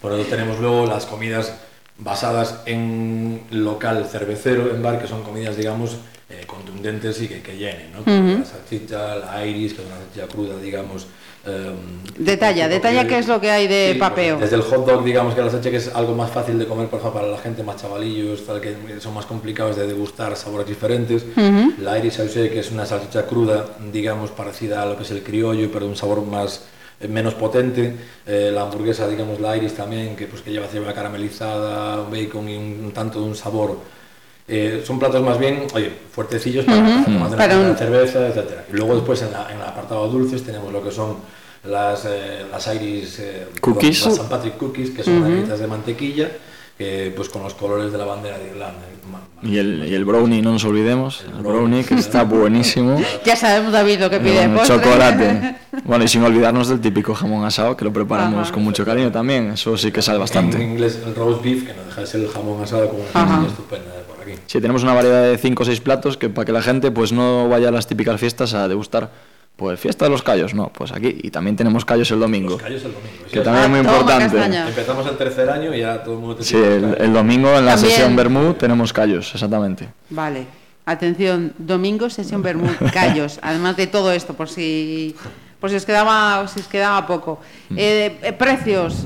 Por 0.01 0.13
eso 0.13 0.29
tenemos 0.29 0.59
luego 0.59 0.85
las 0.85 1.05
comidas 1.05 1.53
basadas 1.97 2.61
en 2.65 3.41
local 3.51 4.07
cervecero, 4.09 4.73
en 4.73 4.81
bar, 4.81 4.99
que 5.01 5.07
son 5.07 5.21
comidas, 5.21 5.57
digamos, 5.57 5.97
eh, 6.29 6.43
contundentes 6.47 7.21
y 7.21 7.27
que, 7.27 7.41
que 7.41 7.57
llenen, 7.57 7.91
¿no? 7.91 8.03
Como 8.03 8.39
La 8.39 8.45
salchicha, 8.45 9.15
la 9.17 9.45
iris, 9.45 9.73
que 9.73 9.81
es 9.81 9.87
una 9.87 9.97
salchicha 9.97 10.27
cruda, 10.27 10.57
digamos. 10.57 11.07
Eh, 11.45 11.71
Detalla, 12.17 12.67
detalla 12.67 13.07
qué 13.07 13.17
es 13.17 13.27
lo 13.27 13.41
que 13.41 13.49
hay 13.49 13.67
de 13.67 13.91
Sí, 13.93 13.99
papeo. 13.99 14.37
Desde 14.37 14.55
el 14.55 14.61
hot 14.61 14.85
dog, 14.85 15.03
digamos 15.03 15.33
que 15.33 15.41
la 15.41 15.49
salchicha 15.49 15.71
que 15.71 15.77
es 15.77 15.87
algo 15.95 16.13
más 16.13 16.29
fácil 16.29 16.59
de 16.59 16.67
comer, 16.67 16.87
por 16.87 16.99
ejemplo, 16.99 17.19
para 17.19 17.31
la 17.31 17.37
gente 17.39 17.63
más 17.63 17.77
chavalillos, 17.77 18.45
tal, 18.45 18.61
que 18.61 18.75
son 18.99 19.13
más 19.13 19.25
complicados 19.25 19.75
de 19.75 19.87
degustar 19.87 20.35
sabores 20.35 20.67
diferentes. 20.67 21.25
La 21.79 21.97
Iris 21.97 22.15
Sauce, 22.15 22.49
que 22.49 22.59
es 22.59 22.71
una 22.71 22.85
salchicha 22.85 23.25
cruda, 23.25 23.65
digamos, 23.91 24.29
parecida 24.31 24.83
a 24.83 24.85
lo 24.85 24.97
que 24.97 25.03
es 25.03 25.11
el 25.11 25.23
criollo, 25.23 25.71
pero 25.71 25.85
de 25.85 25.91
un 25.91 25.97
sabor 25.97 26.23
más 26.23 26.65
eh, 26.99 27.07
menos 27.07 27.33
potente. 27.33 27.95
Eh, 28.27 28.51
la 28.53 28.61
hamburguesa, 28.61 29.07
digamos, 29.07 29.39
la 29.39 29.57
Iris 29.57 29.73
también, 29.73 30.15
que, 30.15 30.27
pues, 30.27 30.43
que 30.43 30.51
lleva 30.51 30.67
cebolla 30.67 30.93
caramelizada, 30.93 32.07
bacon 32.07 32.49
y 32.49 32.55
un, 32.55 32.81
un 32.85 32.91
tanto 32.91 33.19
de 33.19 33.25
un 33.25 33.35
sabor. 33.35 33.77
Eh, 34.53 34.83
son 34.85 34.99
platos 34.99 35.23
más 35.23 35.39
bien, 35.39 35.63
oye, 35.73 35.89
fuertecillos 36.13 36.65
para, 36.65 36.81
para 36.81 37.05
tomar 37.05 37.27
una 37.27 37.37
Para 37.37 37.53
copa 37.53 37.63
de 37.65 37.71
un- 37.71 37.77
cerveza, 37.77 38.27
etcétera. 38.27 38.65
Y 38.71 38.75
luego 38.75 38.95
después 38.95 39.21
en, 39.21 39.31
la- 39.31 39.47
en 39.49 39.57
el 39.57 39.63
apartado 39.63 40.07
dulces 40.09 40.43
tenemos 40.43 40.73
lo 40.73 40.83
que 40.83 40.91
son 40.91 41.15
las, 41.63 42.03
eh, 42.05 42.43
las 42.51 42.67
Iris 42.75 43.19
eh, 43.19 43.47
Cookies. 43.61 44.03
las 44.05 44.13
St. 44.15 44.27
Patrick 44.29 44.57
Cookies, 44.57 44.89
que 44.89 45.03
son 45.03 45.21
galletitas 45.23 45.59
de 45.59 45.67
mantequilla, 45.67 46.27
que, 46.77 47.13
pues 47.15 47.29
con 47.29 47.43
los 47.43 47.53
colores 47.53 47.91
de 47.93 47.97
la 47.97 48.03
bandera 48.05 48.37
de 48.37 48.47
Irlanda. 48.49 48.79
Y 49.43 49.57
el, 49.57 49.85
y 49.87 49.95
el 49.95 50.05
brownie, 50.05 50.41
no 50.41 50.51
nos 50.51 50.63
olvidemos. 50.65 51.21
El 51.21 51.27
El 51.27 51.33
brownie. 51.43 51.53
brownie, 51.59 51.83
que 51.85 51.95
está 51.95 52.23
buenísimo. 52.23 53.01
Ya 53.25 53.35
sabemos, 53.35 53.71
David, 53.71 53.99
lo 54.01 54.09
que 54.09 54.19
pide 54.19 54.49
postre. 54.49 54.75
chocolate. 54.77 55.55
Bueno, 55.85 56.03
y 56.03 56.07
sin 56.09 56.21
olvidarnos 56.23 56.67
del 56.67 56.79
típico 56.81 57.15
jamón 57.15 57.45
asado, 57.45 57.75
que 57.77 57.85
lo 57.85 57.93
preparamos 57.93 58.41
Ajá. 58.47 58.51
con 58.53 58.61
mucho 58.63 58.83
cariño 58.85 59.09
también. 59.11 59.51
Eso 59.51 59.77
sí 59.77 59.89
que 59.91 60.01
sale 60.01 60.17
En 60.17 60.21
bastante. 60.21 60.61
inglés 60.61 60.99
el 61.05 61.15
roast 61.15 61.41
beef, 61.41 61.65
que 61.65 61.73
no 61.73 61.83
deja 61.85 62.01
de 62.01 62.07
ser 62.07 62.21
el 62.21 62.27
jamón 62.27 62.61
asado 62.61 62.89
con 62.89 62.99
una 62.99 63.47
estupenda 63.47 63.91
por 64.23 64.31
aquí. 64.31 64.39
Sí, 64.47 64.59
tenemos 64.61 64.83
una 64.83 64.93
variedad 64.93 65.23
de 65.23 65.37
5 65.37 65.63
o 65.63 65.65
6 65.65 65.81
platos 65.81 66.17
que 66.17 66.29
para 66.29 66.45
que 66.45 66.51
la 66.51 66.61
gente 66.61 66.91
pues 66.91 67.11
no 67.11 67.49
vaya 67.49 67.69
a 67.69 67.71
las 67.71 67.87
típicas 67.87 68.19
fiestas 68.19 68.53
a 68.53 68.67
degustar. 68.67 69.09
Pues 69.57 69.79
fiesta 69.79 70.05
de 70.05 70.11
los 70.11 70.23
callos, 70.23 70.55
no, 70.55 70.71
pues 70.73 70.91
aquí. 70.91 71.15
Y 71.21 71.29
también 71.29 71.55
tenemos 71.55 71.85
callos 71.85 72.09
el 72.11 72.19
domingo. 72.19 72.51
Los 72.53 72.61
callos 72.61 72.83
el 72.85 72.93
domingo. 72.93 73.11
Que 73.31 73.41
también 73.41 73.63
es 73.65 73.69
muy 73.69 73.79
Ah, 73.79 73.83
importante. 73.83 74.23
castaña. 74.35 74.67
Empezamos 74.67 75.05
el 75.07 75.17
tercer 75.17 75.49
año 75.49 75.75
y 75.75 75.79
ya 75.81 76.01
todo 76.03 76.15
el 76.15 76.19
mundo 76.19 76.35
te 76.37 76.43
Sí, 76.43 76.55
el, 76.57 77.13
domingo 77.13 77.49
en 77.49 77.65
la 77.65 77.73
También. 77.75 77.91
sesión 77.91 78.15
Bermud 78.15 78.53
tenemos 78.55 78.91
callos, 78.91 79.29
exactamente. 79.35 79.89
Vale. 80.09 80.47
Atención, 80.85 81.53
domingo 81.59 82.09
sesión 82.09 82.41
Bermud, 82.41 82.71
callos, 82.91 83.39
además 83.43 83.77
de 83.77 83.85
todo 83.85 84.11
esto, 84.11 84.33
por 84.33 84.49
si 84.49 85.15
por 85.59 85.69
si 85.69 85.75
os 85.75 85.85
quedaba, 85.85 86.47
si 86.47 86.59
os 86.59 86.67
quedaba 86.67 87.05
poco. 87.05 87.39
Eh, 87.75 88.17
eh, 88.23 88.33
precios. 88.33 89.03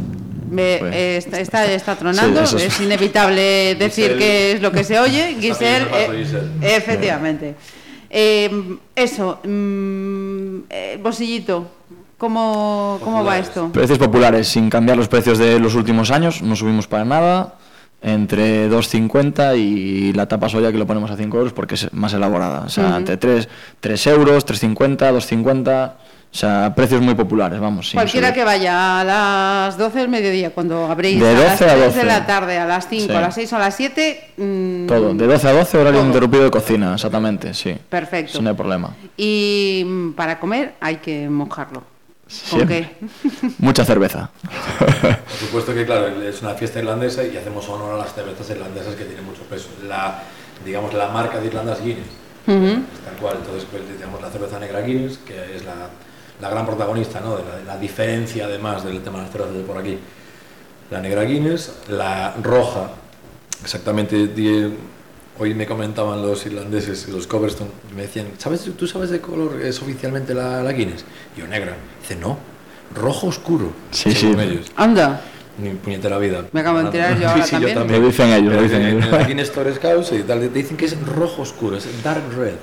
Me- 0.56 0.78
Pues, 0.80 0.96
eh, 0.96 1.18
está, 1.18 1.40
está, 1.40 1.72
está 1.72 1.96
tronando, 1.96 2.46
Sí, 2.46 2.56
es- 2.58 2.64
es 2.64 2.80
inevitable 2.82 3.76
decir 3.76 4.12
Giselle- 4.14 4.18
qué 4.18 4.52
es 4.54 4.62
lo 4.62 4.72
que 4.72 4.84
se 4.84 5.00
oye. 5.00 5.36
Giselle, 5.40 5.86
eh, 5.94 6.24
Giselle. 6.24 6.76
efectivamente. 6.76 7.56
Eh, 8.10 8.50
eso, 8.96 9.40
mm, 9.44 10.58
eh, 10.70 11.00
Bosillito, 11.02 11.70
¿cómo, 12.18 13.00
cómo 13.04 13.24
va 13.24 13.38
esto? 13.40 13.70
Precios 13.74 13.98
populares, 14.00 14.48
sin 14.48 14.70
cambiar 14.70 14.98
los 14.98 15.08
precios 15.08 15.38
de 15.38 15.60
los 15.60 15.76
últimos 15.76 16.12
años, 16.12 16.42
no 16.42 16.56
subimos 16.56 16.88
para 16.88 17.06
nada. 17.06 17.56
entre 18.02 18.68
2,50 18.70 19.56
y 19.56 20.14
la 20.14 20.28
tapa 20.28 20.48
soya 20.48 20.72
que 20.72 20.78
lo 20.78 20.86
ponemos 20.86 21.10
a 21.10 21.16
5 21.18 21.38
euros 21.38 21.54
porque 21.54 21.74
es 21.74 21.92
más 21.92 22.14
elaborada. 22.14 22.60
O 22.68 22.70
sea, 22.70 22.98
entre 22.98 23.18
3, 23.18 23.50
3 23.80 24.06
euros, 24.06 24.46
3,50, 24.46 25.12
2,50. 25.12 25.96
O 26.36 26.38
sea, 26.38 26.74
precios 26.76 27.00
muy 27.02 27.16
populares, 27.16 27.62
vamos. 27.62 27.88
sin 27.88 27.98
Cualquiera 27.98 28.28
subir. 28.28 28.40
que 28.42 28.44
vaya 28.44 29.00
a 29.00 29.04
las 29.06 29.78
12 29.78 30.00
del 30.00 30.10
mediodía, 30.10 30.50
cuando 30.50 30.86
abréis 30.92 31.18
De 31.22 31.30
a 31.30 31.32
las 31.32 31.52
12 31.60 31.64
a 31.64 31.68
3 31.76 31.80
de 31.80 31.86
12. 31.86 32.04
la 32.06 32.26
tarde, 32.28 32.58
a 32.58 32.66
las 32.66 32.90
5, 32.90 33.06
Sí. 33.08 33.16
a 33.16 33.22
las 33.22 33.36
6 33.36 33.54
o 33.54 33.56
a 33.56 33.60
las 33.60 33.74
7, 33.78 34.32
mm, 34.36 34.86
Todo, 34.86 35.14
de 35.14 35.28
12 35.28 35.48
a 35.48 35.54
12, 35.54 35.78
horario 35.78 36.00
Todo. 36.00 36.08
interrumpido 36.08 36.44
de 36.44 36.52
cocina, 36.52 36.94
exactamente, 36.94 37.54
sí. 37.54 37.78
Perfecto. 37.88 38.32
Eso 38.34 38.42
no 38.42 38.50
hay 38.50 38.56
problema. 38.58 38.94
Y 39.16 39.84
mm, 39.86 40.12
para 40.12 40.38
comer 40.38 40.74
hay 40.82 40.98
que 40.98 41.30
mojarlo. 41.30 41.84
¿Con 42.52 42.68
qué? 42.68 42.98
Mucha 43.60 43.86
cerveza. 43.86 44.30
Por 44.78 45.18
supuesto 45.40 45.74
que, 45.74 45.86
claro, 45.86 46.22
es 46.22 46.42
una 46.42 46.54
fiesta 46.56 46.80
irlandesa 46.80 47.24
y 47.24 47.38
hacemos 47.38 47.70
honor 47.70 47.94
a 47.96 47.98
las 48.00 48.14
cervezas 48.14 48.50
irlandesas 48.50 48.94
que 48.96 49.06
tienen 49.06 49.24
mucho 49.24 49.44
peso. 49.44 49.70
La, 49.88 50.22
digamos, 50.66 50.94
la 50.94 51.08
marca 51.08 51.40
de 51.40 51.48
Irlandas 51.48 51.82
Guinness, 51.82 52.10
Ujú. 52.46 52.82
tal 53.06 53.16
cual. 53.22 53.38
Entonces, 53.40 53.66
pues 53.72 53.84
tenemos 53.98 54.22
la 54.22 54.30
cerveza 54.30 54.60
negra 54.60 54.82
Guinness, 54.82 55.18
que 55.20 55.56
es 55.56 55.64
la, 55.64 55.76
la 56.42 56.50
gran 56.50 56.66
protagonista, 56.66 57.20
¿no? 57.20 57.38
De 57.38 57.44
la, 57.66 57.78
diferencia, 57.78 58.46
además, 58.46 58.84
del 58.84 59.02
tema 59.02 59.20
de 59.24 59.40
las 59.40 59.54
de 59.54 59.64
por 59.64 59.78
aquí. 59.78 59.98
La 60.92 61.02
negra 61.02 61.24
Guinness, 61.24 61.72
la 61.90 62.36
roja, 62.42 62.92
exactamente. 63.62 64.30
hoy 65.40 65.54
me 65.54 65.66
comentaban 65.66 66.22
los 66.22 66.46
irlandeses, 66.46 67.08
los 67.10 67.28
Coverstone, 67.28 67.72
y 67.92 67.96
me 67.96 68.04
decían, 68.04 68.28
¿sabes, 68.38 68.70
¿tú 68.78 68.88
sabes 68.88 69.10
de 69.10 69.20
color 69.20 69.62
es 69.62 69.82
oficialmente 69.82 70.34
la, 70.34 70.62
la 70.62 70.72
Guinness? 70.72 71.06
Y 71.36 71.40
yo, 71.40 71.48
negra. 71.48 71.76
Dice, 72.02 72.16
no, 72.16 72.38
rojo 72.94 73.28
oscuro. 73.28 73.72
Sí, 73.92 74.12
según 74.14 74.40
sí. 74.40 74.48
ellos. 74.48 74.72
Anda. 74.76 75.22
Ni 75.58 75.70
puñetera 75.70 76.18
vida. 76.18 76.44
Me 76.52 76.60
acabo 76.60 76.80
de 76.80 76.86
enterar 76.86 77.14
yo 77.14 77.20
Sí, 77.20 77.26
ahora 77.30 77.46
sí, 77.46 77.52
también. 77.52 77.74
yo 77.76 77.80
también. 77.80 78.02
Lo 78.02 78.08
dicen 78.08 78.30
ellos, 78.34 78.54
lo 78.54 78.62
dicen 78.62 78.82
en- 78.82 78.98
ellos. 79.04 79.14
Aquí 79.14 79.32
en 79.32 79.40
Stores 79.46 79.80
House 79.80 80.12
y 80.12 80.24
tal, 80.24 80.40
te 80.42 80.50
dicen 80.50 80.76
que 80.76 80.86
es 80.86 81.02
rojo 81.08 81.44
oscuro, 81.44 81.78
es 81.78 81.88
dark 82.04 82.24
red. 82.38 82.56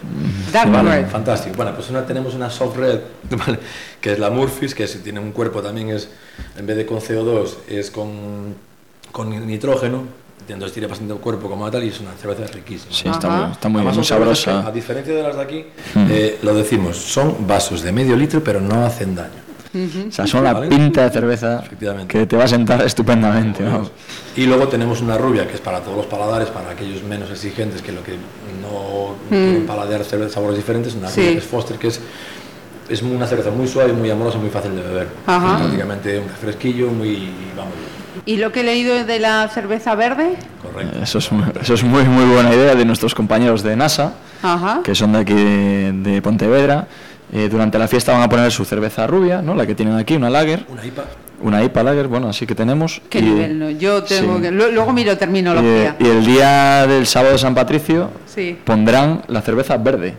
Dark 0.52 0.70
Vale, 0.70 0.90
red. 1.02 1.06
Fantástico. 1.08 1.56
Bueno, 1.56 1.74
pues 1.74 1.88
una, 1.90 2.04
tenemos 2.04 2.34
una 2.34 2.50
soft 2.50 2.76
red, 2.76 3.00
¿vale? 3.30 3.58
que 4.00 4.12
es 4.12 4.18
la 4.18 4.28
Murphy's, 4.30 4.74
que 4.74 4.84
es- 4.84 5.02
tiene 5.02 5.20
un 5.20 5.32
cuerpo 5.32 5.62
también, 5.62 5.88
es 5.90 6.08
en 6.58 6.66
vez 6.66 6.76
de 6.76 6.84
con 6.84 6.98
CO2, 7.00 7.54
es 7.68 7.90
con, 7.90 8.54
con 9.10 9.46
nitrógeno. 9.46 10.04
Entonces 10.48 10.72
tiene 10.74 10.88
bastante 10.88 11.14
cuerpo 11.14 11.48
como 11.48 11.70
tal 11.70 11.84
y 11.84 11.88
es 11.88 12.00
una 12.00 12.12
cerveza 12.20 12.44
riquísima. 12.52 12.92
Sí, 12.92 13.08
está 13.08 13.28
muy, 13.30 13.52
está 13.52 13.68
muy, 13.68 13.78
Además, 13.78 13.94
muy 13.96 14.02
que, 14.02 14.08
sabrosa. 14.08 14.66
a 14.66 14.72
diferencia 14.72 15.14
de 15.14 15.22
las 15.22 15.36
de 15.36 15.42
aquí, 15.42 15.64
eh, 16.10 16.38
lo 16.42 16.52
decimos, 16.54 16.96
son 16.98 17.46
vasos 17.46 17.80
de 17.82 17.92
medio 17.92 18.16
litro, 18.16 18.42
pero 18.44 18.60
no 18.60 18.84
hacen 18.84 19.14
daño. 19.14 19.30
O 19.74 20.12
sea, 20.12 20.26
son 20.26 20.44
la 20.44 20.52
Vale. 20.52 20.68
pinta 20.68 21.04
de 21.04 21.10
cerveza 21.10 21.64
que 22.06 22.26
te 22.26 22.36
va 22.36 22.44
a 22.44 22.48
sentar 22.48 22.82
estupendamente. 22.82 23.62
vamos. 23.64 23.90
Y 24.36 24.44
luego 24.46 24.68
tenemos 24.68 25.00
una 25.00 25.16
rubia 25.16 25.46
que 25.46 25.54
es 25.54 25.60
para 25.60 25.80
todos 25.80 25.96
los 25.96 26.06
paladares, 26.06 26.48
para 26.50 26.70
aquellos 26.70 27.02
menos 27.02 27.30
exigentes 27.30 27.80
que 27.80 27.92
lo 27.92 28.02
que 28.02 28.12
no 28.12 29.14
quieren 29.30 29.64
paladear 29.66 30.04
sabores 30.04 30.56
diferentes, 30.56 30.94
una 30.94 31.08
Mm. 31.08 31.10
Sí. 31.12 31.20
rubia 31.20 31.32
que 31.32 31.38
es 31.38 31.44
Foster, 31.44 31.78
que 31.78 31.86
es, 31.88 32.00
es 32.88 33.00
una 33.02 33.26
cerveza 33.26 33.50
muy 33.50 33.66
suave, 33.66 33.92
muy 33.94 34.10
amorosa, 34.10 34.36
muy 34.38 34.50
fácil 34.50 34.74
de 34.76 34.82
beber. 34.82 35.08
Ajá. 35.26 35.54
Es 35.54 35.60
prácticamente 35.62 36.18
un 36.18 36.28
refresquillo, 36.28 36.88
muy, 36.88 37.30
vamos, 37.56 37.72
¿Y 38.26 38.36
lo 38.36 38.52
que 38.52 38.60
he 38.60 38.62
leído 38.64 39.04
de 39.04 39.18
la 39.18 39.48
cerveza 39.48 39.94
verde? 39.94 40.36
correcto. 40.62 40.98
Eso 41.02 41.16
es, 41.18 41.32
muy- 41.32 41.44
eso 41.60 41.74
es 41.74 41.82
muy, 41.82 42.04
muy 42.04 42.24
buena 42.26 42.54
idea 42.54 42.74
de 42.74 42.84
nuestros 42.84 43.14
compañeros 43.14 43.62
de 43.62 43.74
NASA, 43.74 44.12
Ajá. 44.42 44.80
que 44.84 44.94
son 44.94 45.12
de 45.14 45.18
aquí 45.20 45.32
de, 45.32 45.92
de 45.92 46.20
Pontevedra. 46.22 46.86
Eh, 47.32 47.48
durante 47.48 47.78
la 47.78 47.88
fiesta 47.88 48.12
van 48.12 48.22
a 48.22 48.28
poner 48.28 48.52
su 48.52 48.64
cerveza 48.64 49.06
rubia, 49.06 49.40
¿no? 49.40 49.54
la 49.54 49.66
que 49.66 49.74
tienen 49.74 49.96
aquí, 49.96 50.14
una 50.14 50.28
lager. 50.28 50.66
Una 50.68 50.84
IPA. 50.84 51.04
Una 51.40 51.64
IPA 51.64 51.82
lager, 51.82 52.06
bueno, 52.08 52.28
así 52.28 52.46
que 52.46 52.54
tenemos. 52.54 53.00
¿Qué 53.08 53.18
Y- 53.20 53.22
nivel? 53.22 53.58
No? 53.58 53.70
Yo 53.70 54.02
tengo 54.04 54.36
sí. 54.36 54.42
que... 54.42 54.50
lu- 54.50 54.70
Luego 54.70 54.92
miro 54.92 55.16
terminología. 55.16 55.96
y 55.98 56.06
el 56.06 56.24
día 56.26 56.86
del 56.86 57.06
sábado 57.06 57.32
de 57.32 57.38
San 57.38 57.54
Patricio 57.54 58.10
Sí. 58.26 58.58
pondrán 58.64 59.22
la 59.28 59.40
cerveza 59.40 59.76
verde. 59.78 60.14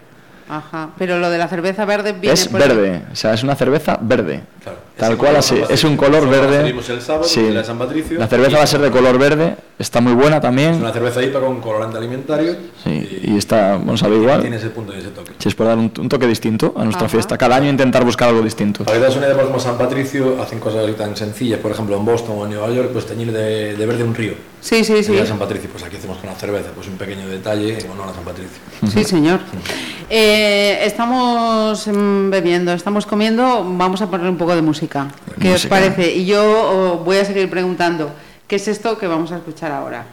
Ajá. 0.50 0.90
Pero 0.98 1.20
lo 1.20 1.30
de 1.30 1.38
la 1.38 1.48
cerveza 1.48 1.86
verde 1.86 2.12
viene 2.14 2.34
Es 2.34 2.48
por 2.48 2.62
ahí. 2.62 2.68
verde, 2.68 3.02
o 3.12 3.16
sea, 3.16 3.34
es 3.34 3.44
una 3.44 3.56
cerveza 3.56 3.98
verde. 4.02 4.42
Claro. 4.62 4.80
Tal 5.08 5.18
cual 5.18 5.36
así, 5.36 5.56
es 5.70 5.84
un 5.84 5.98
color 5.98 6.30
verde. 6.30 6.58
servimos 6.58 6.90
el 6.90 7.02
sábado, 7.02 7.24
Sí. 7.26 7.42
la 7.52 7.60
de 7.60 7.66
San 7.66 7.78
Patricio. 7.78 8.18
La 8.20 8.28
cerveza 8.28 8.52
Y- 8.52 8.56
va 8.56 8.64
a 8.64 8.68
ser 8.68 8.82
de 8.82 8.92
color 8.92 9.18
verde, 9.18 9.56
está 9.78 10.02
muy 10.02 10.14
buena 10.14 10.38
Es 10.38 10.42
también. 10.42 10.76
una 10.76 10.92
cerveza 10.94 11.22
IPA 11.22 11.40
con 11.42 11.62
colorante 11.62 11.98
alimentario. 11.98 12.56
Sí, 12.84 13.22
y 13.24 13.38
está, 13.38 13.76
bueno, 13.78 13.98
sabe 13.98 14.16
igual. 14.18 14.42
Tiene 14.42 14.56
ese 14.58 14.70
punto 14.70 14.94
y 14.96 15.00
ese 15.00 15.10
toque. 15.10 15.32
Si 15.40 15.50
es 15.50 15.56
por 15.56 15.68
dar 15.68 15.78
un, 15.78 15.92
un 16.00 16.10
toque 16.10 16.28
distinto 16.28 16.74
a 16.78 16.84
nuestra 16.84 17.06
Ajá. 17.08 17.12
fiesta. 17.12 17.38
Cada 17.38 17.56
año 17.58 17.70
intentar 17.70 18.04
buscar 18.06 18.30
algo 18.30 18.42
distinto. 18.42 18.84
Para 18.84 18.98
que 19.00 19.06
te 19.06 19.12
una 19.18 19.26
idea, 19.26 19.34
por 19.36 19.44
ejemplo, 19.44 19.60
San 19.60 19.78
Patricio 19.78 20.42
hacen 20.42 20.60
cosas 20.60 20.84
tan 20.96 21.16
sencillas, 21.16 21.60
por 21.60 21.72
ejemplo, 21.72 21.98
en 21.98 22.06
Boston 22.06 22.36
o 22.40 22.46
en 22.46 22.52
Nueva 22.52 22.70
York, 22.72 22.90
pues 22.94 23.06
teñir 23.06 23.32
de, 23.32 23.76
de 23.76 23.86
verde 23.86 24.04
un 24.04 24.16
río. 24.16 24.34
Sí, 24.62 24.84
sí, 24.86 25.04
sí. 25.04 25.18
San 25.28 25.38
Patricio, 25.40 25.70
pues 25.70 25.84
aquí 25.84 25.98
hacemos 25.98 26.18
con 26.20 26.30
la 26.30 26.36
cerveza, 26.36 26.70
pues 26.74 26.88
un 26.88 26.94
pequeño 26.98 27.28
detalle 27.28 27.80
en 27.80 27.92
honor 27.92 28.10
a 28.10 28.14
San 28.14 28.24
Patricio. 28.24 28.58
Sí, 28.90 29.04
señor. 29.04 29.40
Eh, 30.10 30.80
estamos 30.86 31.88
mm, 31.88 32.30
bebiendo, 32.30 32.72
estamos 32.74 33.06
comiendo, 33.06 33.66
vamos 33.78 34.02
a 34.02 34.08
poner 34.10 34.28
un 34.30 34.38
poco 34.38 34.56
de 34.56 34.62
música. 34.62 34.93
¿Qué 35.42 35.54
os 35.54 35.66
parece? 35.66 36.14
Y 36.14 36.26
yo 36.26 37.02
voy 37.04 37.18
a 37.18 37.26
seguir 37.26 37.50
preguntando, 37.50 38.12
¿qué 38.48 38.58
es 38.58 38.68
esto 38.68 38.98
que 38.98 39.08
vamos 39.08 39.32
a 39.32 39.38
escuchar 39.38 39.72
ahora? 39.72 40.06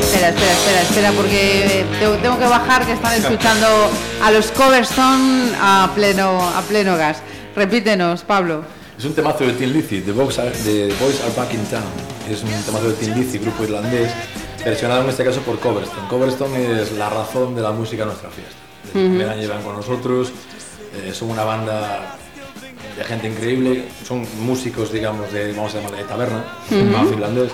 Espera, 0.00 0.28
espera, 0.30 0.52
espera, 0.52 0.82
espera, 0.82 1.12
porque 1.12 1.84
tengo, 2.00 2.14
tengo 2.16 2.38
que 2.38 2.46
bajar 2.46 2.86
que 2.86 2.92
están 2.92 3.12
escuchando 3.14 3.66
a 4.22 4.30
los 4.30 4.50
Coverstone 4.52 5.52
a 5.60 5.90
pleno, 5.94 6.40
a 6.56 6.62
pleno 6.62 6.96
gas. 6.96 7.18
Repítenos, 7.54 8.22
Pablo. 8.22 8.77
Es 8.98 9.04
un 9.04 9.14
temazo 9.14 9.44
de 9.44 9.52
Tin 9.52 9.72
Lizzy, 9.72 10.00
The 10.00 10.10
Boys, 10.10 10.40
Are, 10.40 10.50
The 10.50 10.88
Boys 11.00 11.20
Are 11.22 11.32
Back 11.36 11.54
in 11.54 11.64
Town. 11.66 11.84
Es 12.28 12.42
un 12.42 12.50
temazo 12.64 12.88
de 12.88 12.94
Tin 12.94 13.14
Lizzy, 13.14 13.38
grupo 13.38 13.62
irlandés, 13.62 14.10
versionado 14.64 15.04
en 15.04 15.10
este 15.10 15.24
caso 15.24 15.40
por 15.42 15.60
Coverstone. 15.60 16.08
Coverstone 16.08 16.82
es 16.82 16.90
la 16.92 17.08
razón 17.08 17.54
de 17.54 17.62
la 17.62 17.70
música 17.70 18.02
en 18.02 18.08
nuestra 18.08 18.28
fiesta. 18.28 18.56
Desde 18.86 19.00
el 19.00 19.08
primer 19.10 19.28
año 19.28 19.40
llevan 19.40 19.62
con 19.62 19.76
nosotros, 19.76 20.32
eh, 20.96 21.12
son 21.14 21.30
una 21.30 21.44
banda 21.44 22.16
de 22.96 23.04
gente 23.04 23.28
increíble, 23.28 23.84
son 24.04 24.26
músicos, 24.40 24.90
digamos, 24.90 25.32
de, 25.32 25.52
vamos 25.52 25.72
a 25.74 25.76
llamarle 25.76 25.98
de 25.98 26.04
taberna, 26.04 26.44
uh 26.68 27.08
finlandés, 27.08 27.52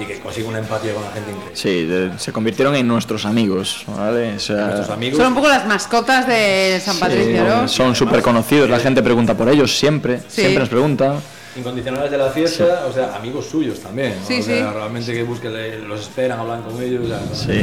y 0.00 0.06
que 0.06 0.18
consiguen 0.20 0.50
una 0.50 0.58
empatía 0.60 0.94
con 0.94 1.02
la 1.04 1.10
gente 1.10 1.30
increíble. 1.30 1.56
Sí, 1.56 1.84
de- 1.84 2.18
se 2.18 2.32
convirtieron 2.32 2.74
en 2.76 2.86
nuestros 2.88 3.24
amigos, 3.26 3.84
¿vale? 3.86 4.34
O 4.36 4.38
sea, 4.40 4.56
Nuestros 4.66 4.90
amigos, 4.90 5.18
Son 5.18 5.26
un 5.28 5.34
poco 5.34 5.48
las 5.48 5.66
mascotas 5.66 6.26
de 6.26 6.80
San 6.84 6.98
Patricio, 6.98 7.44
¿no? 7.44 7.68
son 7.68 7.94
súper 7.94 8.22
conocidos, 8.22 8.68
la 8.70 8.78
gente 8.78 9.02
pregunta 9.02 9.36
por 9.36 9.48
ellos 9.48 9.76
siempre, 9.78 10.18
Sí. 10.28 10.40
siempre 10.42 10.60
nos 10.60 10.68
preguntan. 10.68 11.20
incondicionales 11.56 12.10
de 12.12 12.16
la 12.16 12.30
fiesta, 12.30 12.84
o 12.88 12.92
sea, 12.92 13.16
amigos 13.16 13.44
suyos 13.46 13.80
también. 13.80 14.14
¿no? 14.20 14.26
Sí, 14.26 14.38
o 14.38 14.42
sea, 14.44 14.68
sí. 14.70 14.74
realmente 14.74 15.12
que 15.12 15.24
busquen, 15.24 15.88
los 15.88 16.00
esperan, 16.02 16.38
hablan 16.38 16.62
con 16.62 16.80
ellos. 16.80 17.04
o 17.04 17.08
sea, 17.08 17.20
Sí. 17.34 17.60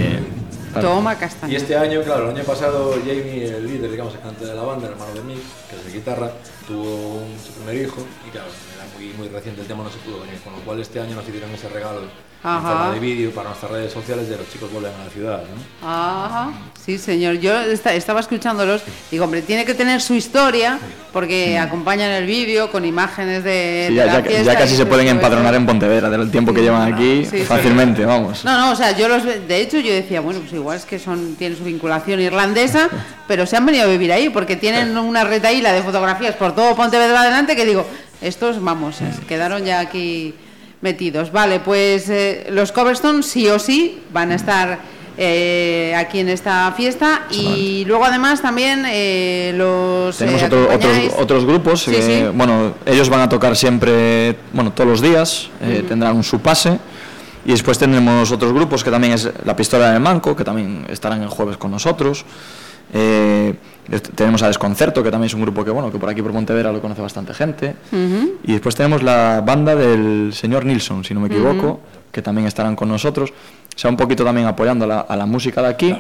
claro. 0.74 0.90
Toma 0.90 1.14
Y 1.14 1.16
castaña. 1.16 1.58
este 1.58 1.78
año, 1.78 2.02
claro, 2.04 2.30
el 2.30 2.36
año 2.36 2.44
pasado 2.44 2.94
Jamie, 3.06 3.46
el 3.46 3.66
líder, 3.66 3.90
digamos, 3.90 4.14
el 4.14 4.20
cantante 4.20 4.46
de 4.46 4.54
la 4.56 4.62
banda, 4.64 4.88
el 4.88 4.92
hermano 4.94 5.14
de 5.14 5.22
Mick, 5.22 5.40
que 5.70 5.76
es 5.78 5.86
de 5.86 5.92
guitarra, 5.94 6.32
tuvo 6.68 7.16
un, 7.16 7.34
su 7.44 7.54
primer 7.54 7.82
hijo 7.82 8.06
y 8.28 8.30
claro, 8.32 8.48
muy, 8.98 9.14
muy 9.18 9.28
reciente 9.30 9.62
el 9.62 9.68
tema, 9.68 9.84
no 9.84 9.90
se 9.90 9.98
pudo 9.98 10.20
venir, 10.22 10.40
con 10.44 10.54
lo 10.54 10.60
cual 10.60 10.80
este 10.80 11.00
año 11.00 11.16
nos 11.16 11.28
hicieron 11.28 11.52
ese 11.54 11.70
regalo 11.70 12.02
Ajá. 12.44 12.58
en 12.58 12.64
forma 12.78 12.94
de 12.94 13.00
vídeo 13.00 13.32
para 13.32 13.50
nuestras 13.50 13.72
redes 13.72 13.92
sociales 13.92 14.30
de 14.30 14.38
los 14.38 14.50
chicos 14.52 14.72
vuelven 14.72 14.92
a 15.00 15.06
la 15.06 15.10
ciudad, 15.10 15.42
¿no? 15.42 15.88
Ajá, 15.88 16.52
sí, 16.84 16.98
señor. 16.98 17.36
Yo 17.40 17.60
esta- 17.60 17.94
estaba 17.94 18.20
escuchándolos. 18.20 18.84
Digo, 19.12 19.26
hombre, 19.26 19.42
tiene 19.42 19.66
que 19.66 19.74
tener 19.74 20.02
su 20.02 20.14
historia 20.14 20.78
porque 21.12 21.58
acompañan 21.58 22.12
el 22.12 22.26
vídeo 22.28 22.72
con 22.72 22.86
imágenes 22.86 23.44
de, 23.44 23.86
Sí, 23.88 23.94
de 23.96 23.98
ya, 23.98 24.06
la 24.06 24.14
ya- 24.20 24.24
fiesta 24.24 24.54
ya 24.54 24.60
casi 24.60 24.76
se 24.76 24.86
pueden 24.86 25.08
empadronar 25.08 25.56
en 25.56 25.66
Pontevedra 25.66 26.10
del 26.10 26.30
tiempo 26.30 26.54
que 26.54 26.62
llevan 26.62 26.94
aquí 26.94 27.26
Sí, 27.26 27.40
sí. 27.40 27.44
fácilmente, 27.44 28.06
vamos. 28.06 28.46
No, 28.46 28.58
no, 28.58 28.72
o 28.72 28.76
sea, 28.76 28.96
yo 28.96 29.08
los 29.08 29.24
ve- 29.26 29.40
de 29.40 29.60
hecho 29.62 29.80
yo 29.80 29.92
decía, 29.94 30.22
bueno, 30.22 30.40
pues 30.42 30.54
igual 30.54 30.78
es 30.78 30.86
que 30.86 31.00
son 31.00 31.36
tienen 31.36 31.58
su 31.58 31.64
vinculación 31.64 32.20
irlandesa, 32.22 32.88
pero 33.28 33.46
se 33.48 33.58
han 33.58 33.66
venido 33.66 33.86
a 33.86 33.88
vivir 33.88 34.12
ahí 34.12 34.30
porque 34.30 34.56
tienen 34.56 34.96
una 34.98 35.24
retaíla 35.24 35.74
de 35.74 35.82
fotografías 35.82 36.36
por 36.36 36.54
todo 36.56 36.76
Pontevedra 36.76 37.22
adelante 37.22 37.56
que 37.56 37.66
digo, 37.66 37.86
estos 38.22 38.64
vamos, 38.64 39.02
eh, 39.02 39.12
quedaron 39.28 39.64
ya 39.66 39.80
aquí 39.80 40.34
metidos. 40.82 41.32
Vale, 41.32 41.60
pues 41.60 42.10
eh, 42.10 42.48
los 42.52 42.72
Coverstone 42.72 43.24
sí 43.24 43.48
o 43.48 43.60
sí 43.60 44.00
van 44.14 44.32
a 44.32 44.36
estar 44.36 44.80
eh, 45.18 45.94
aquí 45.98 46.20
en 46.20 46.30
esta 46.30 46.72
fiesta 46.78 47.24
y 47.32 47.84
luego 47.86 48.06
además 48.06 48.42
también 48.42 48.84
eh, 48.88 49.52
los 49.56 50.16
Tenemos 50.18 50.42
eh, 50.42 50.46
otro- 50.46 50.70
otros, 50.74 50.98
otros 51.18 51.46
grupos 51.46 51.82
Sí, 51.84 51.92
que, 51.92 52.02
sí. 52.02 52.24
bueno, 52.36 52.76
ellos 52.86 53.10
van 53.10 53.22
a 53.22 53.30
tocar 53.30 53.56
siempre, 53.56 54.36
bueno, 54.54 54.72
todos 54.74 54.90
los 54.90 55.02
días, 55.02 55.50
eh, 55.62 55.84
tendrán 55.88 56.22
su 56.24 56.40
pase. 56.40 56.78
Y 57.46 57.52
después 57.52 57.78
tendremos 57.80 58.30
otros 58.32 58.52
grupos 58.52 58.84
que 58.84 58.92
también 58.92 59.14
es 59.14 59.30
La 59.46 59.56
Pistola 59.56 59.92
del 59.92 60.02
Manco, 60.02 60.36
que 60.36 60.44
también 60.44 60.86
estarán 60.90 61.22
el 61.24 61.30
jueves 61.30 61.56
con 61.56 61.72
nosotros. 61.72 62.26
Eh, 62.94 63.54
tenemos 64.16 64.42
a 64.44 64.48
Desconcerto, 64.48 65.02
que 65.02 65.10
también 65.12 65.28
es 65.28 65.34
un 65.34 65.42
grupo 65.42 65.64
que, 65.64 65.72
bueno, 65.72 65.92
que 65.92 65.98
por 65.98 66.10
aquí 66.10 66.22
por 66.22 66.34
Montevera 66.34 66.72
lo 66.72 66.82
conoce 66.82 67.02
bastante 67.02 67.34
gente. 67.34 67.76
Y 68.44 68.52
después 68.52 68.76
tenemos 68.76 69.04
la 69.04 69.42
banda 69.46 69.76
del 69.76 70.32
señor 70.34 70.66
Nilsson, 70.66 71.04
si 71.04 71.14
no 71.14 71.20
me 71.22 71.28
equivoco, 71.28 71.80
que 72.12 72.22
también 72.22 72.48
estarán 72.48 72.76
con 72.76 72.90
nosotros. 72.90 73.32
O 73.32 73.80
sea, 73.80 73.90
un 73.90 73.98
poquito 73.98 74.24
también 74.26 74.48
apoyando 74.48 74.86
a 74.86 74.88
la, 74.88 75.00
a 75.02 75.16
la 75.16 75.26
música 75.26 75.62
de 75.62 75.68
aquí, 75.68 75.96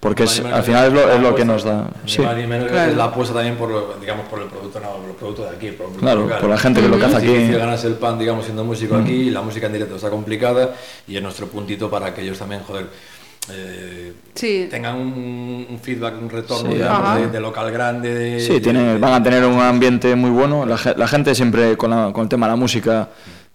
porque 0.00 0.24
es, 0.24 0.42
más 0.42 0.50
ni 0.52 0.56
al 0.58 0.62
final 0.64 0.86
es 0.88 0.92
lo, 0.92 1.00
es 1.00 1.06
la 1.22 1.30
lo 1.30 1.34
que 1.34 1.44
nos 1.44 1.62
da. 1.62 1.84
ni 2.04 2.10
Sí, 2.10 2.22
más 2.22 2.36
ni 2.36 2.46
menos 2.46 2.66
que 2.66 2.72
Claro. 2.72 2.90
es 2.90 2.96
la 2.96 3.04
apuesta 3.04 3.34
también 3.34 3.56
por, 3.56 3.70
lo- 3.70 3.94
digamos, 4.00 4.26
por 4.26 4.40
el 4.40 4.48
producto, 4.48 4.80
no, 4.80 4.88
por 4.96 5.10
el 5.10 5.14
producto 5.16 5.42
de 5.44 5.50
aquí, 5.50 5.70
por 5.72 5.92
Claro, 5.92 6.22
local. 6.22 6.40
por 6.40 6.50
la 6.50 6.58
gente 6.58 6.80
que 6.82 6.88
lo 6.88 6.98
que 6.98 7.04
hace 7.04 7.16
Es 7.16 7.22
aquí. 7.22 7.32
Difícil 7.32 7.58
ganarse 7.58 7.86
el 7.86 7.94
pan, 7.94 8.18
digamos, 8.18 8.44
siendo 8.44 8.64
músico 8.64 8.96
aquí, 8.96 9.12
y 9.12 9.30
la 9.30 9.42
música 9.42 9.66
en 9.66 9.74
directo 9.74 9.96
está 9.96 10.10
complicada, 10.10 10.74
y 11.06 11.16
es 11.16 11.22
nuestro 11.22 11.46
puntito 11.48 11.88
para 11.90 12.12
que 12.14 12.22
ellos 12.22 12.38
también, 12.38 12.62
joder, 12.66 12.86
eh, 13.50 14.12
Sí. 14.34 14.68
tengan 14.70 14.96
un, 14.96 15.66
un 15.70 15.78
feedback, 15.80 16.14
un 16.20 16.30
retorno, 16.30 16.70
Sí, 16.70 16.76
digamos, 16.76 17.00
ajá. 17.08 17.18
de, 17.18 17.28
de 17.28 17.40
local 17.40 17.70
grande. 17.72 18.14
De, 18.14 18.40
Sí, 18.40 18.54
de- 18.54 18.60
tienen, 18.60 18.86
de- 18.94 18.98
van 18.98 19.14
a 19.14 19.22
tener 19.22 19.44
un 19.44 19.60
ambiente 19.60 20.14
muy 20.14 20.30
bueno. 20.30 20.64
La, 20.66 20.76
ge- 20.78 20.94
la 20.96 21.08
gente 21.08 21.34
siempre 21.34 21.76
con, 21.76 21.90
la- 21.90 22.12
con 22.12 22.22
el 22.24 22.28
tema 22.28 22.46
de 22.46 22.52
la 22.52 22.56
música 22.56 23.08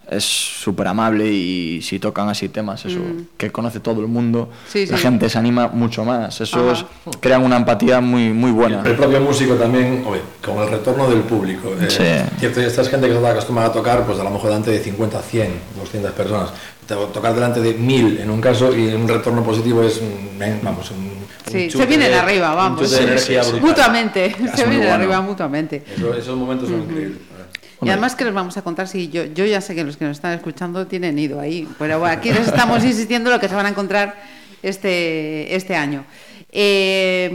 es 0.10 0.24
súper 0.24 0.88
amable 0.88 1.26
y 1.32 1.82
si 1.82 2.00
tocan 2.00 2.30
así 2.30 2.50
temas 2.50 2.86
eso 2.86 3.00
que 3.38 3.52
conoce 3.52 3.80
todo 3.80 4.02
el 4.02 4.08
mundo, 4.08 4.50
Mm. 4.52 4.72
Sí, 4.72 4.86
la 4.86 4.98
sí. 4.98 5.04
gente 5.04 5.30
se 5.30 5.38
anima 5.38 5.68
mucho 5.68 6.04
más. 6.06 6.40
Eso 6.42 6.72
es, 6.72 6.86
crean 7.20 7.44
una 7.44 7.58
empatía 7.58 8.02
muy, 8.02 8.30
muy 8.34 8.52
buena. 8.52 8.82
El 8.86 8.96
propio 8.96 9.20
músico 9.22 9.56
también, 9.56 10.04
oye, 10.08 10.22
con 10.44 10.58
el 10.60 10.70
retorno 10.70 11.10
del 11.10 11.22
público. 11.22 11.70
eh, 11.80 11.90
Sí. 11.90 12.38
Cierto, 12.40 12.62
esta 12.62 12.82
es 12.82 12.90
gente 12.90 13.08
que 13.08 13.14
está 13.16 13.32
acostumbrada 13.32 13.70
a 13.70 13.74
tocar, 13.74 14.06
pues 14.06 14.20
a 14.20 14.24
lo 14.24 14.30
mejor 14.30 14.50
delante 14.50 14.72
de 14.72 14.80
50, 14.80 15.22
100, 15.22 15.50
200 15.80 16.12
personas. 16.12 16.50
Tocar 16.88 17.34
delante 17.34 17.62
de 17.62 17.74
1000 17.74 18.20
en 18.20 18.30
un 18.30 18.40
caso 18.40 18.76
y 18.76 18.94
un 18.94 19.08
retorno 19.08 19.44
positivo 19.44 19.82
es, 19.82 19.98
eh, 20.00 20.60
vamos, 20.62 20.92
un, 20.92 21.16
Sí, 21.52 21.70
se 21.70 21.86
vienen 21.86 22.10
de- 22.12 22.16
arriba, 22.18 22.52
un 22.52 22.56
vamos. 22.56 22.80
chute 22.82 22.92
de 22.92 22.98
Sí, 22.98 23.04
energía 23.04 23.44
sí, 23.44 23.52
sí. 23.56 23.60
Mutuamente, 23.62 24.36
se 24.56 24.64
vienen 24.66 24.80
bueno. 24.80 24.94
arriba 24.94 25.22
mutuamente. 25.22 25.84
Eso- 25.96 26.14
esos 26.14 26.38
momentos 26.38 26.70
son 26.70 26.82
increíbles. 26.84 27.18
Y 27.86 27.90
además 27.90 28.16
que 28.16 28.26
les 28.26 28.34
vamos 28.34 28.58
a 28.58 28.62
contar, 28.64 28.88
si 28.88 29.10
yo, 29.10 29.26
yo 29.26 29.46
ya 29.46 29.62
sé 29.62 29.76
que 29.76 29.84
los 29.84 29.98
que 29.98 30.06
nos 30.06 30.18
están 30.18 30.34
escuchando 30.34 30.88
tienen 30.88 31.18
ido 31.20 31.40
ahí, 31.40 31.68
pero 31.78 32.00
bueno, 32.00 32.14
aquí 32.14 32.32
les 32.32 32.48
estamos 32.48 32.84
insistiendo 32.84 33.30
lo 33.30 33.40
que 33.40 33.48
se 33.48 33.56
van 33.56 33.66
a 33.66 33.70
encontrar 33.70 34.16
este, 34.64 35.56
este 35.56 35.76
año. 35.76 36.06
Eh, 36.58 37.30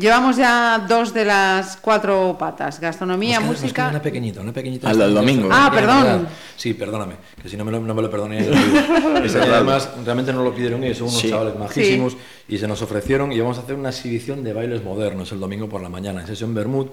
llevamos 0.00 0.36
ya 0.36 0.84
dos 0.88 1.14
de 1.14 1.24
las 1.24 1.76
cuatro 1.76 2.34
patas, 2.36 2.80
gastronomía, 2.80 3.38
Nos 3.38 3.42
queda- 3.42 3.46
nos 3.52 3.56
queda 3.60 3.62
música... 3.66 3.88
Una 3.88 4.02
pequeñita, 4.02 4.40
una 4.40 4.52
pequeñita. 4.52 4.90
Al 4.90 4.98
del 4.98 5.14
domingo. 5.14 5.48
Ah, 5.52 5.70
perdón. 5.72 6.26
Sí, 6.56 6.74
perdóname, 6.74 7.14
que 7.40 7.48
si 7.48 7.56
no 7.56 7.64
me 7.64 7.70
lo, 7.70 7.78
no 7.78 7.94
me 7.94 8.02
lo 8.02 8.10
perdoné. 8.10 8.40
Además, 9.52 9.90
realmente 10.04 10.32
no 10.32 10.42
lo 10.42 10.52
pidieron 10.52 10.82
ellos, 10.82 10.98
son 10.98 11.08
unos 11.08 11.20
Sí. 11.20 11.30
chavales 11.30 11.56
majísimos 11.56 12.16
y 12.48 12.58
se 12.58 12.66
nos 12.66 12.82
ofrecieron 12.82 13.30
y 13.30 13.38
vamos 13.38 13.58
a 13.58 13.60
hacer 13.60 13.76
una 13.76 13.90
exhibición 13.90 14.42
de 14.42 14.52
bailes 14.52 14.82
modernos 14.82 15.30
el 15.30 15.38
domingo 15.38 15.68
por 15.68 15.80
la 15.80 15.88
mañana 15.88 16.22
en 16.22 16.26
sesión 16.26 16.52
Bermud. 16.52 16.88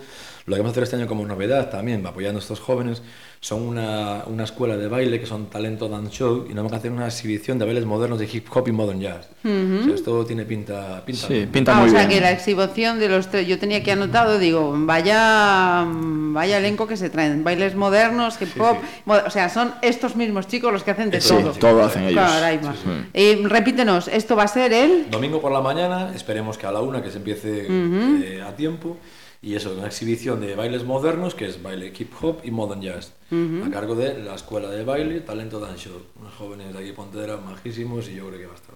Lo 0.45 0.55
que 0.55 0.61
vamos 0.61 0.69
a 0.69 0.73
hacer 0.73 0.83
este 0.83 0.95
año 0.97 1.07
como 1.07 1.25
novedad 1.25 1.69
también, 1.71 2.05
apoyando 2.05 2.37
a 2.39 2.41
estos 2.41 2.59
jóvenes, 2.59 3.01
son 3.43 3.63
una, 3.63 4.23
una 4.27 4.43
escuela 4.43 4.77
de 4.77 4.87
baile 4.87 5.19
que 5.19 5.25
son 5.25 5.47
Talento 5.47 5.89
Dance 5.89 6.11
Show 6.15 6.45
y 6.47 6.53
nos 6.53 6.63
van 6.63 6.75
a 6.75 6.77
hacer 6.77 6.91
una 6.91 7.07
exhibición 7.07 7.57
de 7.57 7.65
bailes 7.65 7.85
modernos 7.85 8.19
de 8.19 8.29
hip 8.31 8.45
hop 8.53 8.67
y 8.67 8.71
modern 8.71 9.01
jazz. 9.01 9.29
O 9.43 9.83
sea, 9.83 9.95
esto 9.95 10.23
tiene 10.27 10.45
pinta, 10.45 11.01
pinta 11.03 11.25
Sí, 11.27 11.33
bien. 11.33 11.49
pinta 11.49 11.75
Ah, 11.75 11.79
muy 11.79 11.87
o 11.89 11.91
sea 11.91 12.01
bien. 12.05 12.09
que 12.11 12.21
la 12.21 12.31
exhibición 12.33 12.99
de 12.99 13.09
los 13.09 13.31
tres, 13.31 13.47
yo 13.47 13.57
tenía 13.57 13.77
aquí 13.79 13.89
anotado, 13.89 14.37
digo, 14.37 14.75
vaya, 14.77 15.87
vaya 15.87 16.59
elenco 16.59 16.85
que 16.85 16.95
se 16.97 17.09
traen, 17.09 17.43
bailes 17.43 17.73
modernos, 17.73 18.39
hip 18.39 18.61
hop, 18.61 18.77
mo- 19.05 19.15
o 19.25 19.29
sea, 19.31 19.49
son 19.49 19.73
estos 19.81 20.15
mismos 20.15 20.45
chicos 20.47 20.71
los 20.71 20.83
que 20.83 20.91
hacen 20.91 21.09
de 21.09 21.19
Sí, 21.19 21.29
todo. 21.29 21.51
todo 21.53 21.83
hacen 21.83 22.03
ellos. 22.03 22.21
Caraima. 22.23 22.75
Eh, 23.11 23.41
repítenos, 23.45 24.07
esto 24.07 24.35
va 24.35 24.43
a 24.43 24.47
ser 24.49 24.71
el... 24.71 25.09
Domingo 25.09 25.41
por 25.41 25.51
la 25.51 25.61
mañana, 25.61 26.11
esperemos 26.13 26.59
que 26.59 26.67
a 26.67 26.71
la 26.71 26.81
una 26.81 27.01
que 27.01 27.09
se 27.09 27.17
empiece 27.17 27.65
eh, 27.67 28.43
a 28.47 28.55
tiempo. 28.55 28.97
Y 29.43 29.55
eso, 29.55 29.73
una 29.75 29.87
exhibición 29.87 30.39
de 30.39 30.55
bailes 30.55 30.83
modernos, 30.83 31.33
que 31.33 31.47
es 31.47 31.61
baile 31.63 31.91
hip 31.97 32.11
hop 32.21 32.41
y 32.43 32.51
modern 32.51 32.81
jazz, 32.81 33.13
a 33.31 33.69
cargo 33.71 33.95
de 33.95 34.19
la 34.19 34.35
escuela 34.35 34.69
de 34.69 34.83
baile 34.83 35.19
Talento 35.21 35.59
Dance 35.59 35.85
Show. 35.89 35.99
Unos 36.19 36.33
jóvenes 36.35 36.71
de 36.71 36.77
aquí 36.77 36.87
de 36.89 36.93
Pontedera 36.93 37.37
majísimos 37.37 38.07
y 38.09 38.15
yo 38.15 38.27
creo 38.27 38.39
que 38.39 38.45
va 38.45 38.53
a 38.53 38.55
estar, 38.55 38.75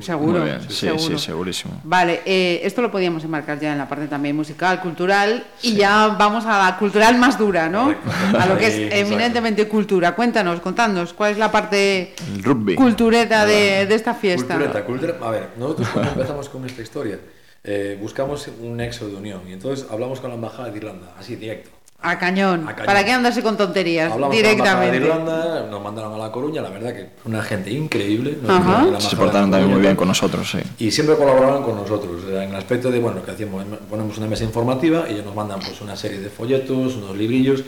Seguro, 0.00 0.44
sí, 0.68 0.74
seguro. 0.74 0.98
sí, 1.18 1.18
segurísimo. 1.24 1.80
Vale, 1.84 2.20
eh, 2.26 2.60
esto 2.64 2.82
lo 2.82 2.90
podíamos 2.90 3.22
enmarcar 3.22 3.60
ya 3.60 3.70
en 3.70 3.78
la 3.78 3.88
parte 3.88 4.08
también 4.08 4.34
musical, 4.34 4.80
cultural, 4.80 5.44
y 5.62 5.74
ya 5.76 6.08
vamos 6.18 6.44
a 6.46 6.58
la 6.68 6.76
cultural 6.76 7.16
más 7.16 7.38
dura, 7.38 7.68
¿no? 7.68 7.84
Correcto. 7.84 8.10
A 8.40 8.46
lo 8.46 8.58
que 8.58 8.66
es 8.66 8.74
Sí, 8.74 8.82
exacto. 8.82 9.06
eminentemente 9.06 9.68
cultura. 9.68 10.16
Cuéntanos, 10.16 10.58
contadnos, 10.60 11.12
¿cuál 11.12 11.30
es 11.32 11.38
la 11.38 11.52
parte 11.52 12.12
El 12.34 12.42
rugby. 12.42 12.74
cultureta 12.74 13.46
de, 13.46 13.86
de 13.86 13.94
esta 13.94 14.14
fiesta? 14.14 14.54
Cultureta, 14.56 14.84
cultura- 14.84 15.16
A 15.22 15.30
ver, 15.30 15.48
nosotros 15.56 15.88
cuando 15.90 16.10
empezamos 16.10 16.48
con 16.48 16.64
esta 16.66 16.82
historia, 16.82 17.20
eh, 17.64 17.98
buscamos 18.00 18.48
un 18.60 18.76
nexo 18.76 19.08
de 19.08 19.16
unión 19.16 19.40
y 19.48 19.52
entonces 19.52 19.86
hablamos 19.90 20.20
con 20.20 20.30
la 20.30 20.36
Embajada 20.36 20.70
de 20.70 20.76
Irlanda, 20.76 21.14
así 21.18 21.36
directo. 21.36 21.70
A 22.06 22.18
cañón. 22.18 22.68
A 22.68 22.74
cañón. 22.74 22.86
¿Para 22.86 23.02
qué 23.02 23.12
andarse 23.12 23.42
con 23.42 23.56
tonterías? 23.56 24.12
Hablamos 24.12 24.36
con 24.36 24.44
la 24.44 24.50
Embajada 24.50 24.80
de 24.80 24.92
Directamente. 24.92 25.30
Irlanda, 25.32 25.70
nos 25.70 25.82
mandaron 25.82 26.12
a 26.12 26.18
La 26.18 26.30
Coruña, 26.30 26.60
la 26.60 26.68
verdad 26.68 26.92
que 26.94 27.08
una 27.24 27.42
gente 27.42 27.70
increíble. 27.70 28.36
nos 28.42 29.02
Se 29.04 29.16
portaron 29.16 29.50
también 29.50 29.72
muy 29.72 29.80
bien 29.80 29.96
con 29.96 30.08
nosotros, 30.08 30.50
sí. 30.50 30.58
Y 30.84 30.90
siempre 30.90 31.16
colaboraron 31.16 31.62
con 31.62 31.76
nosotros, 31.76 32.22
eh, 32.28 32.42
en 32.44 32.50
el 32.50 32.56
aspecto 32.56 32.90
de, 32.90 33.00
bueno, 33.00 33.24
que 33.24 33.30
hacíamos, 33.30 33.64
ponemos 33.88 34.18
una 34.18 34.26
mesa 34.26 34.44
informativa 34.44 35.06
y 35.08 35.14
ellos 35.14 35.24
nos 35.24 35.34
mandan 35.34 35.60
pues 35.60 35.80
una 35.80 35.96
serie 35.96 36.20
de 36.20 36.28
folletos, 36.28 36.96
unos 36.96 37.16
librillos 37.16 37.64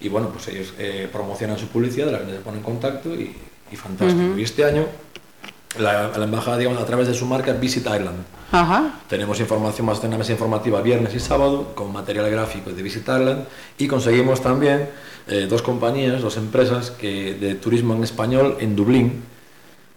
y 0.00 0.08
bueno, 0.08 0.28
pues 0.28 0.46
ellos 0.48 0.72
eh, 0.78 1.08
promocionan 1.10 1.58
su 1.58 1.66
publicidad, 1.66 2.12
la 2.12 2.18
gente 2.18 2.34
se 2.34 2.40
pone 2.40 2.58
en 2.58 2.62
contacto 2.62 3.12
y, 3.12 3.34
y 3.72 3.76
fantástico. 3.76 4.38
Y 4.38 4.44
este 4.44 4.64
año 4.64 4.86
la, 5.78 6.16
la 6.16 6.24
embajada, 6.24 6.58
digamos, 6.58 6.80
a 6.80 6.86
través 6.86 7.08
de 7.08 7.14
su 7.14 7.26
marca 7.26 7.52
Visit 7.54 7.86
Ireland, 7.86 8.18
Ajá. 8.52 8.94
tenemos 9.08 9.38
información, 9.40 9.86
tener 9.94 10.08
una 10.08 10.18
mesa 10.18 10.32
informativa 10.32 10.80
viernes 10.82 11.14
y 11.14 11.20
sábado 11.20 11.72
con 11.74 11.92
material 11.92 12.28
gráfico 12.30 12.70
de 12.70 12.82
Visit 12.82 13.06
Ireland 13.08 13.44
y 13.78 13.86
conseguimos 13.86 14.40
también 14.42 14.88
eh, 15.28 15.46
dos 15.48 15.62
compañías, 15.62 16.20
dos 16.22 16.36
empresas 16.36 16.90
que, 16.90 17.34
de 17.34 17.54
turismo 17.54 17.94
en 17.94 18.02
español 18.04 18.56
en 18.60 18.74
Dublín. 18.74 19.22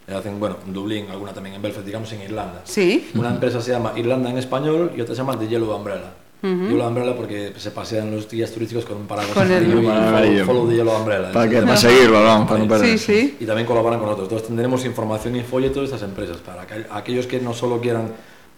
Eh, 0.07 0.13
Hacen, 0.13 0.39
bueno, 0.39 0.57
en 0.67 0.73
Dublín, 0.73 1.07
alguna 1.09 1.33
también 1.33 1.55
en 1.55 1.61
Belfast, 1.61 1.85
digamos 1.85 2.11
en 2.13 2.21
Irlanda. 2.21 2.61
Sí. 2.65 3.09
Una 3.15 3.29
empresa 3.29 3.61
se 3.61 3.71
llama 3.71 3.93
Irlanda 3.95 4.29
en 4.29 4.37
español 4.37 4.91
y 4.95 5.01
otra 5.01 5.15
se 5.15 5.21
llama 5.21 5.39
The 5.39 5.47
Yellow 5.47 5.75
Umbrella. 5.75 6.13
Yellow 6.43 6.85
Umbrella 6.85 7.15
porque 7.15 7.53
se 7.55 7.71
pasean 7.71 8.11
los 8.11 8.29
guías 8.29 8.51
turísticos 8.51 8.83
con 8.83 8.97
un 8.97 9.07
paraguas 9.07 9.33
Con 9.33 9.49
el- 9.49 9.65
follow, 9.65 10.45
follow 10.45 10.67
the 10.67 10.75
Yellow 10.75 10.93
Umbrella. 10.97 11.31
Para, 11.31 11.49
que, 11.49 11.61
para 11.61 11.77
seguirlo, 11.77 12.21
vamos, 12.21 12.47
para 12.49 12.59
no 12.59 12.65
Sí, 12.65 12.69
perder. 12.69 12.99
sí. 12.99 13.37
y 13.39 13.45
también 13.45 13.65
colaboran 13.65 13.97
con 13.99 14.09
otros. 14.09 14.25
Entonces 14.25 14.47
tendremos 14.49 14.83
información 14.83 15.37
y 15.37 15.41
folletos 15.41 15.77
de 15.77 15.95
estas 15.95 16.01
empresas 16.03 16.37
para 16.37 16.67
que 16.67 16.85
aquellos 16.91 17.25
que 17.27 17.39
no 17.39 17.53
solo 17.53 17.79
quieran 17.79 18.09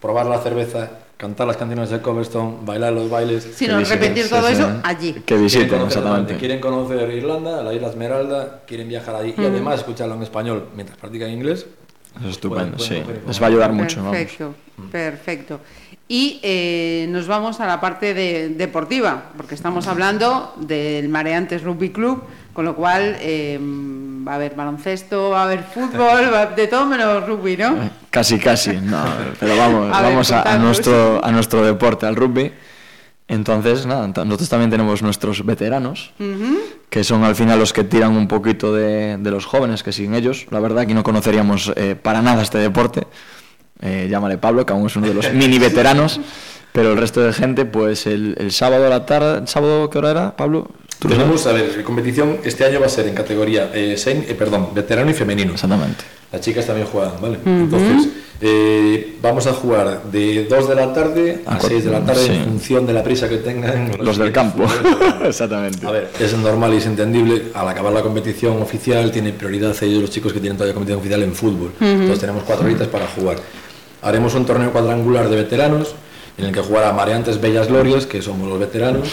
probar 0.06 0.28
la 0.28 0.38
cerveza, 0.40 0.90
cantar 1.18 1.48
las 1.48 1.58
canciones 1.58 1.90
de 1.90 2.00
Coverstone, 2.00 2.58
bailar 2.62 2.94
los 2.94 3.10
bailes, 3.10 3.44
Si 3.56 3.66
no, 3.68 3.80
repetir 3.80 4.30
todo 4.30 4.48
eso 4.48 4.70
allí. 4.84 5.14
Que 5.26 5.36
visiten, 5.36 5.82
exactamente. 5.82 6.38
quieren 6.38 6.60
conocer 6.60 7.10
Irlanda, 7.10 7.64
la 7.64 7.74
isla 7.74 7.88
Esmeralda, 7.90 8.62
quieren 8.68 8.88
viajar 8.88 9.16
allí 9.16 9.34
y 9.36 9.44
además 9.44 9.80
escucharlo 9.80 10.14
en 10.14 10.22
español 10.22 10.68
mientras 10.76 10.96
practican 11.00 11.32
inglés. 11.32 11.66
Eso 12.20 12.26
es 12.26 12.32
estupendo, 12.36 12.78
Pueden- 12.78 13.04
pueden 13.04 13.16
sí. 13.18 13.28
Les 13.28 13.42
va 13.42 13.46
a 13.46 13.50
ayudar 13.50 13.74
mucho, 13.74 13.98
vamos. 13.98 14.12
Perfecto, 14.16 14.54
perfecto. 14.92 15.60
Y 16.08 16.40
eh, 16.44 17.08
nos 17.10 17.26
vamos 17.26 17.60
a 17.60 17.66
la 17.66 17.82
parte 17.82 18.14
de- 18.14 18.50
deportiva, 18.50 19.32
porque 19.36 19.56
estamos 19.56 19.88
hablando 19.88 20.54
del 20.58 21.10
Mareantes 21.10 21.64
Rugby 21.64 21.90
Club, 21.90 22.22
con 22.54 22.64
lo 22.64 22.76
cual 22.76 23.18
eh, 23.22 23.60
va 23.60 24.34
a 24.34 24.36
haber 24.36 24.54
baloncesto, 24.56 25.32
va 25.32 25.42
a 25.42 25.44
haber 25.46 25.64
fútbol, 25.64 26.32
va 26.32 26.40
a 26.40 26.42
haber 26.44 26.56
de 26.56 26.68
todo 26.68 26.86
menos 26.86 27.26
rugby, 27.28 27.58
¿no? 27.58 27.76
Casi, 28.16 28.40
casi, 28.40 28.72
no, 28.78 29.04
pero 29.40 29.56
vamos, 29.58 29.94
A 29.96 30.02
ver, 30.02 30.12
vamos 30.12 30.32
a, 30.32 30.58
nuestro, 30.58 31.24
a 31.24 31.32
nuestro 31.32 31.66
deporte, 31.66 32.06
al 32.06 32.16
rugby. 32.16 32.52
Entonces, 33.28 33.86
nada, 33.88 34.08
nosotros 34.08 34.50
también 34.50 34.70
tenemos 34.70 35.02
nuestros 35.02 35.44
veteranos, 35.46 36.14
que 36.90 37.04
son 37.04 37.24
al 37.24 37.36
final 37.36 37.58
los 37.60 37.74
que 37.74 37.84
tiran 37.84 38.16
un 38.16 38.28
poquito 38.28 38.74
de, 38.74 39.18
de 39.18 39.32
los 39.32 39.46
jóvenes 39.46 39.82
que 39.84 39.92
siguen 39.92 40.14
ellos. 40.16 40.46
La 40.52 40.60
verdad 40.60 40.86
que 40.86 40.94
no 40.94 41.04
conoceríamos 41.04 41.74
eh, 41.76 41.96
para 42.02 42.22
nada 42.22 42.42
este 42.44 42.60
deporte. 42.60 43.08
Eh, 43.82 44.08
llámale 44.10 44.38
Pablo, 44.38 44.66
que 44.66 44.74
aún 44.74 44.86
es 44.88 44.96
uno 44.96 45.08
de 45.08 45.14
los 45.16 45.34
mini 45.34 45.58
veteranos, 45.60 46.20
pero 46.72 46.92
el 46.94 46.98
resto 46.98 47.22
de 47.22 47.34
gente, 47.34 47.66
pues 47.66 48.06
el, 48.08 48.36
el 48.40 48.52
sábado 48.52 48.86
a 48.86 48.90
la 48.90 49.06
tarde, 49.06 49.40
¿el 49.40 49.48
sábado 49.48 49.90
qué 49.90 49.98
hora 49.98 50.12
era, 50.12 50.36
Pablo? 50.38 50.70
¿Tú 51.00 51.10
lo 51.10 51.16
Tenemos, 51.16 51.46
a 51.48 51.52
ver, 51.52 51.74
la 51.78 51.84
competición 51.84 52.38
este 52.46 52.64
año 52.64 52.80
va 52.80 52.86
a 52.86 52.90
ser 52.90 53.08
en 53.08 53.16
categoría 53.16 53.70
eh, 53.74 53.96
sen- 53.98 54.24
eh, 54.30 54.36
perdón, 54.36 54.70
veterano 54.74 55.10
y 55.12 55.14
femenino. 55.14 55.52
Exactamente. 55.54 56.06
Las 56.32 56.42
chicas 56.42 56.66
también 56.66 56.88
juegan, 56.88 57.14
¿vale? 57.22 57.40
Entonces, 57.46 58.10
eh, 58.42 59.18
vamos 59.22 59.48
a 59.48 59.54
jugar 59.54 60.04
de 60.12 60.46
2 60.46 60.70
de 60.70 60.76
la 60.76 60.94
tarde 60.94 61.42
a 61.46 61.56
A 61.56 61.60
6 61.60 61.86
de 61.86 61.92
la 61.92 62.04
tarde 62.04 62.26
sí. 62.26 62.34
en 62.34 62.44
función 62.44 62.86
de 62.86 62.92
la 62.92 63.02
prisa 63.02 63.30
que 63.30 63.38
tengan 63.38 63.92
Los 64.00 64.18
del 64.18 64.32
campo. 64.32 64.66
Exactamente. 65.24 65.86
A 65.88 65.92
ver, 65.92 66.12
es 66.20 66.34
normal 66.38 66.74
y 66.74 66.78
es 66.78 66.86
entendible. 66.86 67.44
Al 67.54 67.68
acabar 67.68 67.94
la 67.94 68.02
competición 68.02 68.62
oficial, 68.62 69.12
tiene 69.12 69.32
prioridad 69.32 69.76
ellos 69.82 70.02
los 70.02 70.10
chicos 70.10 70.34
que 70.34 70.40
tienen 70.40 70.58
todavía 70.58 70.74
competición 70.74 71.00
oficial 71.00 71.24
en 71.24 71.34
fútbol. 71.34 71.72
Entonces 71.80 72.20
tenemos 72.20 72.44
cuatro 72.44 72.66
horitas 72.66 72.88
para 72.88 73.08
jugar. 73.08 73.38
Haremos 74.02 74.36
un 74.36 74.46
torneo 74.46 74.72
cuadrangular 74.72 75.30
de 75.30 75.36
veteranos 75.38 75.96
en 76.38 76.46
el 76.46 76.52
que 76.52 76.62
jugará 76.62 76.92
Mareantes 76.92 77.40
Bellas 77.40 77.68
Glorias, 77.68 78.06
que 78.06 78.22
somos 78.22 78.48
los 78.50 78.60
veteranos. 78.60 79.08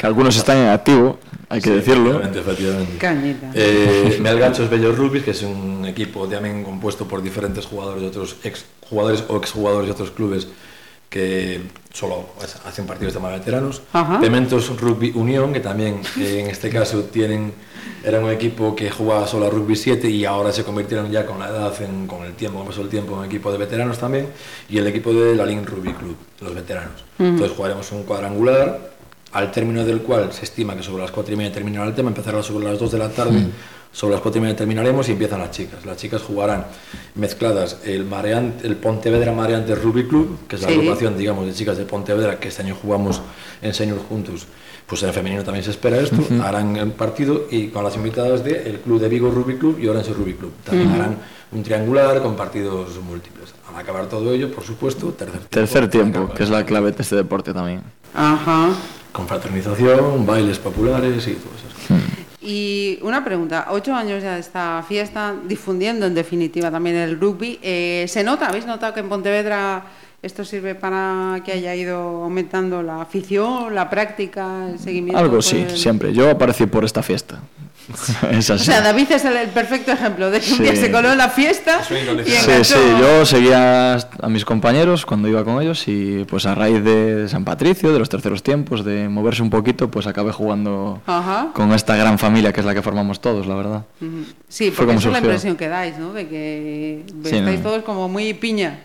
Que 0.00 0.06
algunos 0.06 0.34
están 0.34 0.56
en 0.56 0.68
activo, 0.68 1.18
hay 1.50 1.60
que 1.60 1.68
Sí, 1.68 1.76
decirlo. 1.76 2.20
Efectivamente, 2.22 2.40
efectivamente. 2.40 2.96
Cañita. 2.96 3.50
Eh, 3.54 4.18
Melgachos 4.22 4.70
Bellos 4.70 4.96
Rubis, 4.96 5.22
que 5.22 5.32
es 5.32 5.42
un 5.42 5.84
equipo 5.86 6.26
también 6.26 6.64
compuesto 6.64 7.06
por 7.06 7.20
diferentes 7.22 7.66
jugadores 7.66 8.00
de 8.00 8.08
otros 8.08 8.36
ex 8.42 8.64
jugadores 8.88 9.22
o 9.28 9.36
exjugadores 9.36 9.88
de 9.88 9.92
otros 9.92 10.10
clubes 10.12 10.48
que 11.10 11.60
solo 11.92 12.30
pues, 12.38 12.56
hacen 12.64 12.86
partidos 12.86 13.12
de 13.12 13.20
más 13.20 13.32
veteranos. 13.32 13.82
Ajá. 13.92 14.18
Pementos 14.20 14.74
Rugby 14.80 15.12
Unión, 15.14 15.52
que 15.52 15.60
también 15.60 16.00
eh, 16.18 16.40
en 16.44 16.46
este 16.50 16.70
caso 16.70 17.02
tienen, 17.04 17.52
era 18.02 18.20
un 18.20 18.30
equipo 18.30 18.74
que 18.74 18.90
jugaba 18.90 19.26
solo 19.26 19.48
a 19.48 19.50
Rugby 19.50 19.76
7 19.76 20.08
y 20.08 20.24
ahora 20.24 20.50
se 20.50 20.64
convirtieron 20.64 21.10
ya 21.10 21.26
con 21.26 21.40
la 21.40 21.50
edad, 21.50 21.74
en- 21.82 22.06
con 22.06 22.22
el 22.24 22.32
tiempo, 22.32 22.64
pasó 22.64 22.80
el 22.80 22.88
tiempo, 22.88 23.12
en 23.12 23.18
un 23.18 23.24
equipo 23.26 23.52
de 23.52 23.58
veteranos 23.58 23.98
también. 23.98 24.28
Y 24.70 24.78
el 24.78 24.86
equipo 24.86 25.12
de 25.12 25.34
la 25.34 25.44
Lin 25.44 25.66
Rugby 25.66 25.92
Club, 25.92 26.16
los 26.40 26.54
veteranos. 26.54 27.04
Entonces 27.18 27.54
jugaremos 27.54 27.92
un 27.92 28.04
cuadrangular, 28.04 28.92
al 29.32 29.50
término 29.52 29.84
del 29.84 30.00
cual 30.02 30.32
se 30.32 30.44
estima 30.44 30.74
que 30.76 30.82
sobre 30.82 31.02
las 31.02 31.10
4 31.10 31.34
y 31.34 31.36
media 31.36 31.52
terminará 31.52 31.86
el 31.86 31.94
tema, 31.94 32.08
empezará 32.08 32.42
sobre 32.42 32.64
las 32.66 32.78
2 32.78 32.92
de 32.92 32.98
la 32.98 33.08
tarde. 33.10 33.46
Sobre 33.92 34.12
las 34.12 34.20
4 34.22 34.38
y 34.38 34.42
media 34.42 34.54
terminaremos 34.56 35.08
y 35.08 35.12
empiezan 35.12 35.40
las 35.40 35.50
chicas. 35.50 35.84
Las 35.84 35.96
chicas 35.96 36.22
jugarán 36.22 36.64
mezcladas 37.16 37.78
el, 37.84 38.04
Mareante, 38.04 38.66
el 38.66 38.76
Pontevedra 38.76 39.32
Mareantes 39.32 39.82
Rugby 39.82 40.06
Club, 40.06 40.38
que 40.46 40.56
es 40.56 40.62
la 40.62 40.68
Sí. 40.68 40.74
agrupación 40.74 41.18
digamos, 41.18 41.44
de 41.46 41.52
chicas 41.52 41.76
de 41.76 41.84
Pontevedra, 41.84 42.38
que 42.38 42.48
este 42.48 42.62
año 42.62 42.76
jugamos 42.80 43.20
en 43.62 43.74
senior 43.74 43.98
juntos, 44.08 44.46
pues 44.86 45.02
en 45.02 45.12
femenino 45.12 45.42
también 45.42 45.64
se 45.64 45.70
espera 45.72 45.98
esto, 45.98 46.18
harán 46.44 46.76
el 46.76 46.92
partido 46.92 47.46
y 47.50 47.68
con 47.68 47.82
las 47.82 47.96
invitadas 47.96 48.44
del 48.44 48.56
el 48.66 48.78
Club 48.78 49.00
de 49.00 49.08
Vigo 49.08 49.30
Rugby 49.30 49.56
Club 49.56 49.78
y 49.80 49.88
Orense 49.88 50.12
Rugby 50.12 50.34
Club. 50.34 50.52
También 50.64 50.90
harán 50.92 51.18
un 51.50 51.62
triangular 51.64 52.22
con 52.22 52.36
partidos 52.36 52.96
múltiples. 53.00 53.52
Al 53.68 53.80
acabar 53.80 54.06
todo 54.06 54.32
ello, 54.32 54.52
por 54.52 54.62
supuesto, 54.64 55.08
tercer 55.08 55.32
tiempo. 55.40 55.48
Tercer 55.50 55.90
tiempo, 55.90 56.28
que 56.32 56.42
es 56.44 56.50
la 56.50 56.64
clave 56.64 56.92
de 56.92 57.02
este 57.02 57.16
deporte 57.16 57.52
también. 57.52 57.82
Ajá. 58.14 58.70
Con 59.12 59.26
fraternización, 59.26 60.24
bailes 60.26 60.58
populares 60.58 61.26
y 61.26 61.32
todo 61.34 61.50
eso. 61.56 61.66
Y 62.42 62.98
una 63.02 63.22
pregunta, 63.24 63.66
ocho 63.70 63.94
años 63.94 64.22
ya 64.22 64.34
de 64.34 64.40
esta 64.40 64.82
fiesta, 64.88 65.34
difundiendo 65.46 66.06
en 66.06 66.14
definitiva 66.14 66.70
también 66.70 66.96
el 66.96 67.20
rugby. 67.20 67.58
Eh, 67.62 68.06
¿Se 68.08 68.24
nota, 68.24 68.48
habéis 68.48 68.66
notado 68.66 68.94
que 68.94 69.00
en 69.00 69.08
Pontevedra 69.08 69.84
esto 70.22 70.44
sirve 70.44 70.74
para 70.74 71.42
que 71.44 71.52
haya 71.52 71.74
ido 71.74 71.98
aumentando 72.24 72.82
la 72.82 73.02
afición, 73.02 73.74
la 73.74 73.90
práctica, 73.90 74.68
el 74.70 74.78
seguimiento? 74.78 75.18
Algo 75.18 75.42
sí, 75.42 75.58
el- 75.68 75.76
siempre. 75.76 76.12
Yo 76.14 76.30
aparecí 76.30 76.66
por 76.66 76.84
esta 76.84 77.02
fiesta. 77.02 77.40
es 78.30 78.50
O 78.50 78.54
así. 78.54 78.64
sea, 78.64 78.80
David 78.80 79.12
es 79.12 79.24
el, 79.24 79.36
el 79.36 79.48
perfecto 79.50 79.92
ejemplo 79.92 80.30
de 80.30 80.40
que 80.40 80.50
un 80.50 80.56
Sí. 80.58 80.62
día 80.62 80.76
se 80.76 80.90
coló 80.92 81.10
en 81.12 81.18
la 81.18 81.28
fiesta 81.28 81.82
Soy 81.84 81.98
y. 81.98 82.30
Sí, 82.30 82.64
sí, 82.64 82.74
yo 83.00 83.24
seguía 83.26 83.94
a 83.94 84.28
mis 84.28 84.44
compañeros 84.44 85.04
cuando 85.06 85.28
iba 85.28 85.44
con 85.44 85.60
ellos 85.62 85.86
y 85.88 86.24
pues 86.28 86.46
a 86.46 86.54
raíz 86.54 86.82
de 86.84 87.28
San 87.28 87.44
Patricio, 87.44 87.92
de 87.92 87.98
los 87.98 88.08
terceros 88.08 88.42
tiempos, 88.42 88.84
de 88.84 89.08
moverse 89.08 89.42
un 89.42 89.50
poquito, 89.50 89.90
pues 89.90 90.06
acabé 90.06 90.32
jugando 90.32 91.00
Ajá. 91.06 91.48
con 91.54 91.72
esta 91.72 91.96
gran 91.96 92.18
familia 92.18 92.52
que 92.52 92.60
es 92.60 92.66
la 92.66 92.74
que 92.74 92.82
formamos 92.82 93.20
todos, 93.20 93.46
la 93.46 93.54
verdad. 93.54 93.84
Sí, 94.48 94.70
Fue 94.70 94.86
porque 94.86 94.98
esa 94.98 95.08
es 95.08 95.12
la 95.12 95.18
impresión 95.20 95.56
que 95.56 95.68
dais, 95.68 95.98
¿no? 95.98 96.12
De 96.12 96.28
que 96.28 97.04
Sí, 97.24 97.36
estáis 97.36 97.60
no. 97.60 97.64
todos 97.70 97.82
como 97.84 98.08
muy 98.08 98.32
piña. 98.34 98.78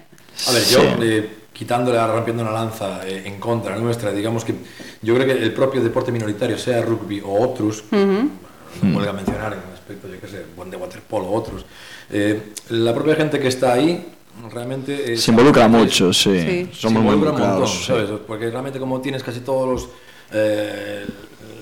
A 0.48 0.52
ver, 0.52 0.64
yo, 0.66 0.80
Sí. 0.82 0.88
eh, 1.02 1.30
quitándole, 1.54 2.06
rompiendo 2.06 2.44
una 2.44 2.52
lanza 2.52 3.08
eh, 3.08 3.24
en 3.26 3.40
contra 3.40 3.78
nuestra, 3.78 4.12
digamos 4.12 4.44
que 4.44 4.54
yo 5.02 5.16
creo 5.16 5.26
que 5.26 5.42
el 5.44 5.54
propio 5.54 5.82
deporte 5.82 6.12
minoritario, 6.12 6.58
sea 6.58 6.82
rugby 6.82 7.22
o 7.22 7.42
otros, 7.42 7.86
mm. 8.82 8.96
huelga 8.96 9.14
mencionar 9.14 9.54
en 9.54 9.74
aspecto, 9.74 10.08
yo 10.08 10.20
qué 10.20 10.28
sé, 10.28 10.46
buen 10.56 10.70
de 10.70 10.78
Waterpolo, 10.78 11.32
otros. 11.32 11.66
Eh, 12.10 12.54
la 12.70 12.94
propia 12.94 13.16
gente 13.16 13.40
que 13.40 13.48
está 13.48 13.74
ahí 13.74 14.14
realmente... 14.52 15.14
Eh, 15.14 15.18
se 15.18 15.32
involucra 15.32 15.68
mucho, 15.68 16.14
sí. 16.14 16.40
sí. 16.40 16.70
Somos 16.74 17.04
se 17.04 17.08
involucra 17.08 17.32
muy 17.32 17.42
un 17.42 17.48
montón, 17.48 17.68
sí. 17.68 17.84
¿sabes? 17.84 18.10
Porque 18.28 18.50
realmente 18.50 18.80
como 18.80 19.02
tienes 19.02 19.24
casi 19.24 19.42
todos 19.42 19.68
los, 19.68 19.90
eh, 20.32 21.06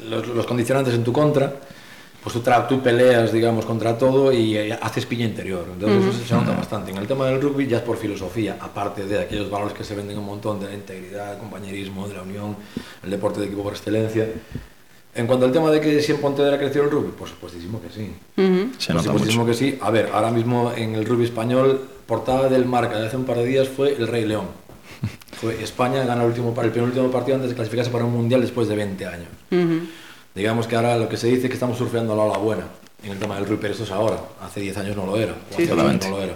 los, 0.10 0.28
los 0.28 0.45
condicionantes 0.45 0.93
en 0.93 1.04
tu 1.04 1.13
contra, 1.13 1.54
pues 2.23 2.34
tú, 2.34 2.39
tra 2.39 2.65
tú 2.65 2.82
peleas, 2.82 3.34
digamos, 3.34 3.65
contra 3.65 3.97
todo 3.97 4.32
y 4.32 4.56
eh, 4.56 4.80
haces 4.82 5.06
piña 5.06 5.26
interior. 5.26 5.65
Entonces 5.73 6.15
eso 6.15 6.26
se 6.26 6.34
nota 6.34 6.56
bastante. 6.56 6.91
En 6.91 6.97
el 6.97 7.06
tema 7.06 7.26
del 7.26 7.41
rugby 7.41 7.67
ya 7.67 7.78
es 7.78 7.84
por 7.84 7.97
filosofía, 7.97 8.58
aparte 8.62 9.06
de 9.06 9.19
aquellos 9.19 9.49
valores 9.49 9.73
que 9.73 9.84
se 9.84 9.93
venden 9.93 10.17
un 10.17 10.26
montón 10.26 10.60
de 10.62 10.67
la 10.67 10.73
integridad, 10.73 11.34
el 11.34 11.39
compañerismo, 11.39 12.08
de 12.08 12.13
la 12.13 12.21
unión, 12.21 12.56
el 13.04 13.10
deporte 13.10 13.41
de 13.41 13.47
equipo 13.47 13.63
por 13.63 13.73
excelencia. 13.73 14.26
En 15.15 15.28
cuanto 15.28 15.45
al 15.45 15.52
tema 15.52 15.69
de 15.69 15.80
que 15.80 16.02
si 16.02 16.12
en 16.12 16.19
Pontevedra 16.19 16.58
creció 16.58 16.84
el 16.84 16.89
rugby, 16.89 17.12
por 17.12 17.30
supuestísimo 17.30 17.80
que 17.82 17.89
sí. 17.89 18.12
Se 18.80 18.88
Por 18.88 18.95
nota 18.95 19.04
supuestísimo 19.04 19.45
mucho. 19.45 19.58
que 19.58 19.65
sí. 19.65 19.78
A 19.80 19.91
ver, 19.91 20.10
ahora 20.12 20.32
mismo 20.32 20.71
en 20.76 20.95
el 20.95 21.06
rugby 21.06 21.26
español, 21.26 21.82
portada 22.08 22.49
del 22.49 22.65
marca 22.65 22.99
de 22.99 23.08
hace 23.08 23.17
un 23.17 23.26
par 23.26 23.38
de 23.38 23.45
días 23.45 23.67
fue 23.67 23.93
el 23.93 24.08
Rey 24.08 24.26
León. 24.26 24.47
Fue 25.41 25.62
España 25.62 26.06
gana 26.06 26.21
el, 26.23 26.30
último, 26.30 26.54
el 26.62 26.71
penúltimo 26.71 27.12
partido 27.12 27.36
antes 27.36 27.49
de 27.49 27.56
clasificarse 27.56 27.91
para 27.91 28.06
un 28.06 28.13
mundial 28.13 28.39
después 28.39 28.69
de 28.69 28.78
20 28.78 29.06
años. 29.06 29.28
Digamos 30.34 30.67
que 30.67 30.76
ahora 30.78 30.97
lo 30.97 31.10
que 31.10 31.17
se 31.17 31.28
dice 31.28 31.43
es 31.43 31.47
que 31.47 31.56
estamos 31.56 31.78
surfeando 31.78 32.15
la 32.15 32.23
ola 32.23 32.38
buena 32.38 32.63
en 33.04 33.12
el 33.12 33.19
tema 33.19 33.36
del 33.36 33.45
rugby, 33.45 33.58
pero 33.62 33.73
eso 33.73 33.84
es 33.84 33.91
ahora. 33.91 34.17
Hace 34.41 34.62
10 34.62 34.78
años 34.78 34.95
no 34.95 35.06
lo 35.06 35.17
era. 35.17 35.34
o 35.34 35.56
Sí, 35.56 35.63
hace 35.63 35.76
no 35.76 35.84
lo 35.84 36.21
era. 36.21 36.36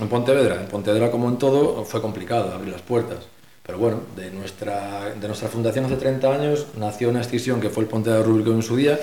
En 0.00 0.08
Pontevedra, 0.08 0.62
en 0.62 0.68
Pontevedra 0.68 1.10
como 1.10 1.28
en 1.28 1.36
todo, 1.36 1.84
fue 1.84 2.00
complicado 2.00 2.52
abrir 2.52 2.72
las 2.72 2.82
puertas. 2.82 3.18
Pero 3.66 3.78
bueno, 3.78 4.00
de 4.14 4.30
nuestra, 4.30 5.14
de 5.18 5.26
nuestra 5.26 5.48
fundación 5.48 5.86
hace 5.86 5.96
30 5.96 6.34
años 6.34 6.66
nació 6.78 7.08
una 7.08 7.20
extinción 7.20 7.62
que 7.62 7.70
fue 7.70 7.84
el 7.84 7.88
Pontevedra 7.88 8.22
Rugby 8.22 8.42
Club 8.42 8.56
en 8.56 8.62
su 8.62 8.76
día, 8.76 9.00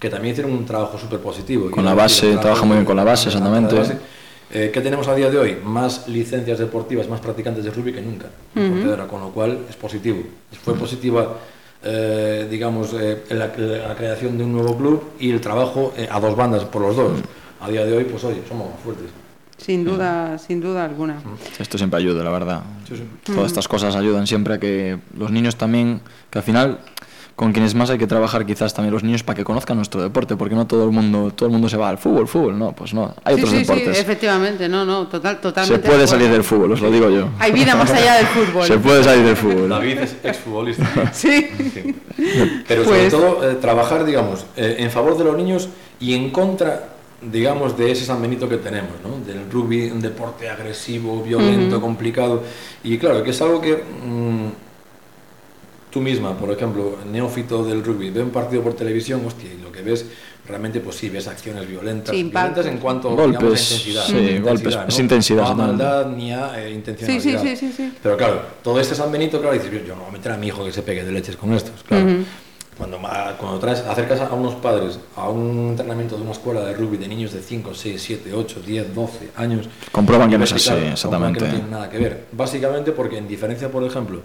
que 0.00 0.10
también 0.10 0.32
hicieron 0.32 0.52
un 0.52 0.66
trabajo 0.66 0.98
súper 0.98 1.20
positivo. 1.20 1.70
Con 1.70 1.84
Y 1.84 1.86
la 1.86 1.94
base, 1.94 2.36
trabaja 2.36 2.64
muy 2.64 2.74
bien 2.74 2.84
con 2.84 2.96
la 2.96 3.04
base, 3.04 3.28
exactamente. 3.28 3.72
la 3.72 3.80
base. 3.82 3.98
Eh, 4.52 4.70
¿Qué 4.74 4.80
tenemos 4.80 5.06
a 5.06 5.14
día 5.14 5.30
de 5.30 5.38
hoy? 5.38 5.58
Más 5.62 6.08
licencias 6.08 6.58
deportivas, 6.58 7.08
más 7.08 7.20
practicantes 7.20 7.62
de 7.62 7.70
rugby 7.70 7.92
que 7.92 8.00
nunca 8.00 8.26
Pontevedra, 8.52 9.06
con 9.06 9.20
lo 9.20 9.28
cual 9.30 9.60
es 9.70 9.76
positivo. 9.76 10.24
Fue 10.64 10.74
positiva, 10.74 11.36
eh, 11.84 12.48
digamos, 12.50 12.92
eh, 12.94 13.22
la, 13.30 13.46
la 13.46 13.94
creación 13.94 14.36
de 14.36 14.42
un 14.42 14.52
nuevo 14.52 14.76
club 14.76 15.04
y 15.20 15.30
el 15.30 15.40
trabajo 15.40 15.92
eh, 15.96 16.08
a 16.10 16.18
dos 16.18 16.34
bandas 16.34 16.64
por 16.64 16.82
los 16.82 16.96
dos. 16.96 17.12
A 17.60 17.70
día 17.70 17.84
de 17.84 17.96
hoy, 17.96 18.04
pues 18.04 18.24
oye, 18.24 18.42
somos 18.48 18.70
más 18.70 18.80
fuertes. 18.80 19.06
Sin 19.64 19.84
duda, 19.84 20.38
sin 20.38 20.60
duda 20.60 20.84
alguna. 20.84 21.16
Esto 21.58 21.76
siempre 21.78 21.98
ayuda, 22.00 22.24
la 22.24 22.30
verdad. 22.30 22.62
Sí, 22.88 22.96
sí. 22.96 23.02
Todas 23.24 23.46
estas 23.46 23.68
cosas 23.68 23.94
ayudan 23.94 24.26
siempre 24.26 24.54
a 24.54 24.58
que 24.58 24.98
los 25.16 25.30
niños 25.30 25.56
también, 25.56 26.00
que 26.30 26.38
al 26.38 26.44
final 26.44 26.78
con 27.36 27.52
quienes 27.52 27.74
más 27.74 27.88
hay 27.88 27.96
que 27.96 28.06
trabajar 28.06 28.44
quizás 28.44 28.74
también 28.74 28.92
los 28.92 29.02
niños 29.02 29.22
para 29.22 29.34
que 29.34 29.44
conozcan 29.44 29.76
nuestro 29.78 30.02
deporte, 30.02 30.36
porque 30.36 30.54
no 30.54 30.66
todo 30.66 30.84
el 30.84 30.90
mundo, 30.90 31.32
todo 31.34 31.46
el 31.46 31.52
mundo 31.52 31.70
se 31.70 31.78
va 31.78 31.88
al 31.88 31.96
fútbol, 31.96 32.28
fútbol, 32.28 32.58
no, 32.58 32.72
pues 32.72 32.92
no, 32.92 33.14
hay 33.24 33.36
sí, 33.36 33.40
otros 33.40 33.50
sí, 33.54 33.58
deportes. 33.60 33.96
sí, 33.96 34.02
efectivamente, 34.02 34.68
no, 34.68 34.84
no, 34.84 35.06
total, 35.08 35.36
se 35.36 35.40
totalmente. 35.42 35.86
puede 35.88 36.00
de 36.00 36.06
salir 36.06 36.30
del 36.30 36.44
fútbol, 36.44 36.72
os 36.72 36.82
lo 36.82 36.90
digo 36.90 37.08
yo. 37.08 37.30
Hay 37.38 37.52
vida 37.52 37.74
más 37.76 37.90
allá 37.92 38.16
del 38.16 38.26
fútbol. 38.26 38.66
Se 38.66 38.78
puede 38.78 39.02
salir 39.04 39.24
del 39.24 39.36
fútbol. 39.36 39.70
David 39.70 39.98
es 40.00 40.16
exfutbolista. 40.22 41.12
Sí. 41.12 41.46
Sí. 42.20 42.62
Pero 42.68 42.84
sobre 42.84 42.98
Pues- 43.08 43.10
todo 43.12 43.50
eh, 43.50 43.54
trabajar, 43.54 44.04
digamos, 44.04 44.44
eh, 44.56 44.76
en 44.80 44.90
favor 44.90 45.16
de 45.16 45.24
los 45.24 45.34
niños 45.38 45.70
y 45.98 46.12
en 46.12 46.30
contra, 46.30 46.90
digamos, 47.22 47.76
de 47.76 47.90
ese 47.92 48.04
San 48.04 48.22
Benito 48.22 48.48
que 48.48 48.56
tenemos, 48.56 48.92
¿no? 49.04 49.18
Del 49.24 49.50
rugby, 49.50 49.90
un 49.90 50.00
deporte 50.00 50.48
agresivo, 50.48 51.22
violento, 51.22 51.80
complicado. 51.80 52.42
Y 52.82 52.96
claro, 52.98 53.22
que 53.22 53.30
es 53.30 53.42
algo 53.42 53.60
que 53.60 53.74
mm, 53.76 54.46
tú 55.90 56.00
misma, 56.00 56.36
por 56.36 56.50
ejemplo, 56.50 56.96
neófito 57.10 57.64
del 57.64 57.84
rugby, 57.84 58.10
ve 58.10 58.22
un 58.22 58.30
partido 58.30 58.62
por 58.62 58.74
televisión, 58.74 59.22
hostia, 59.26 59.50
y 59.52 59.62
lo 59.62 59.70
que 59.70 59.82
ves 59.82 60.06
realmente, 60.46 60.80
pues 60.80 60.96
sí, 60.96 61.08
ves 61.10 61.28
acciones 61.28 61.68
violentas. 61.68 62.14
Sí, 62.16 62.24
violentas 62.24 62.66
en 62.66 62.78
cuanto 62.78 63.10
Golpes, 63.10 63.38
digamos, 63.38 63.60
a 63.60 63.74
intensidad. 63.74 64.04
sí, 64.06 64.38
¿no? 64.38 64.46
golpes, 64.46 64.76
¿no? 64.76 64.84
es 64.88 64.98
intensidad, 64.98 65.42
No 65.42 65.48
a 65.50 65.54
maldad 65.54 66.06
ni 66.06 66.32
a 66.32 66.60
eh, 66.60 66.68
Sí, 66.68 66.74
intencionalidad. 66.74 67.42
sí, 67.42 67.56
sí, 67.56 67.66
sí, 67.68 67.72
sí. 67.76 67.92
Pero 68.02 68.16
claro, 68.16 68.42
todo 68.62 68.80
este 68.80 68.94
San 68.94 69.12
Benito, 69.12 69.40
claro, 69.40 69.54
dices, 69.54 69.70
yo 69.70 69.78
yo 69.80 69.94
no 69.94 70.02
voy 70.02 70.08
a 70.10 70.12
meter 70.12 70.32
a 70.32 70.36
mi 70.36 70.48
hijo 70.48 70.64
que 70.64 70.72
se 70.72 70.82
pegue 70.82 71.04
de 71.04 71.12
leches 71.12 71.36
con 71.36 71.52
estos, 71.54 71.82
claro. 71.84 72.06
Cuando, 72.80 72.98
cuando 73.38 73.58
traes, 73.58 73.80
acercas 73.80 74.22
a 74.22 74.32
unos 74.32 74.54
padres 74.54 74.98
a 75.14 75.28
un 75.28 75.68
entrenamiento 75.72 76.16
de 76.16 76.22
una 76.22 76.30
escuela 76.30 76.62
de 76.62 76.72
rugby 76.72 76.96
de 76.96 77.08
niños 77.08 77.30
de 77.30 77.42
5, 77.42 77.74
6, 77.74 78.02
7, 78.02 78.32
8, 78.32 78.60
10, 78.64 78.94
12 78.94 79.30
años, 79.36 79.68
Comprueban 79.92 80.30
que 80.30 80.38
no 80.38 80.44
es 80.44 80.52
así, 80.54 80.72
exactamente. 80.72 81.40
que 81.40 81.44
no 81.44 81.50
tienen 81.50 81.70
nada 81.70 81.90
que 81.90 81.98
ver. 81.98 82.24
Básicamente 82.32 82.92
porque 82.92 83.18
en 83.18 83.28
diferencia, 83.28 83.70
por 83.70 83.84
ejemplo, 83.84 84.22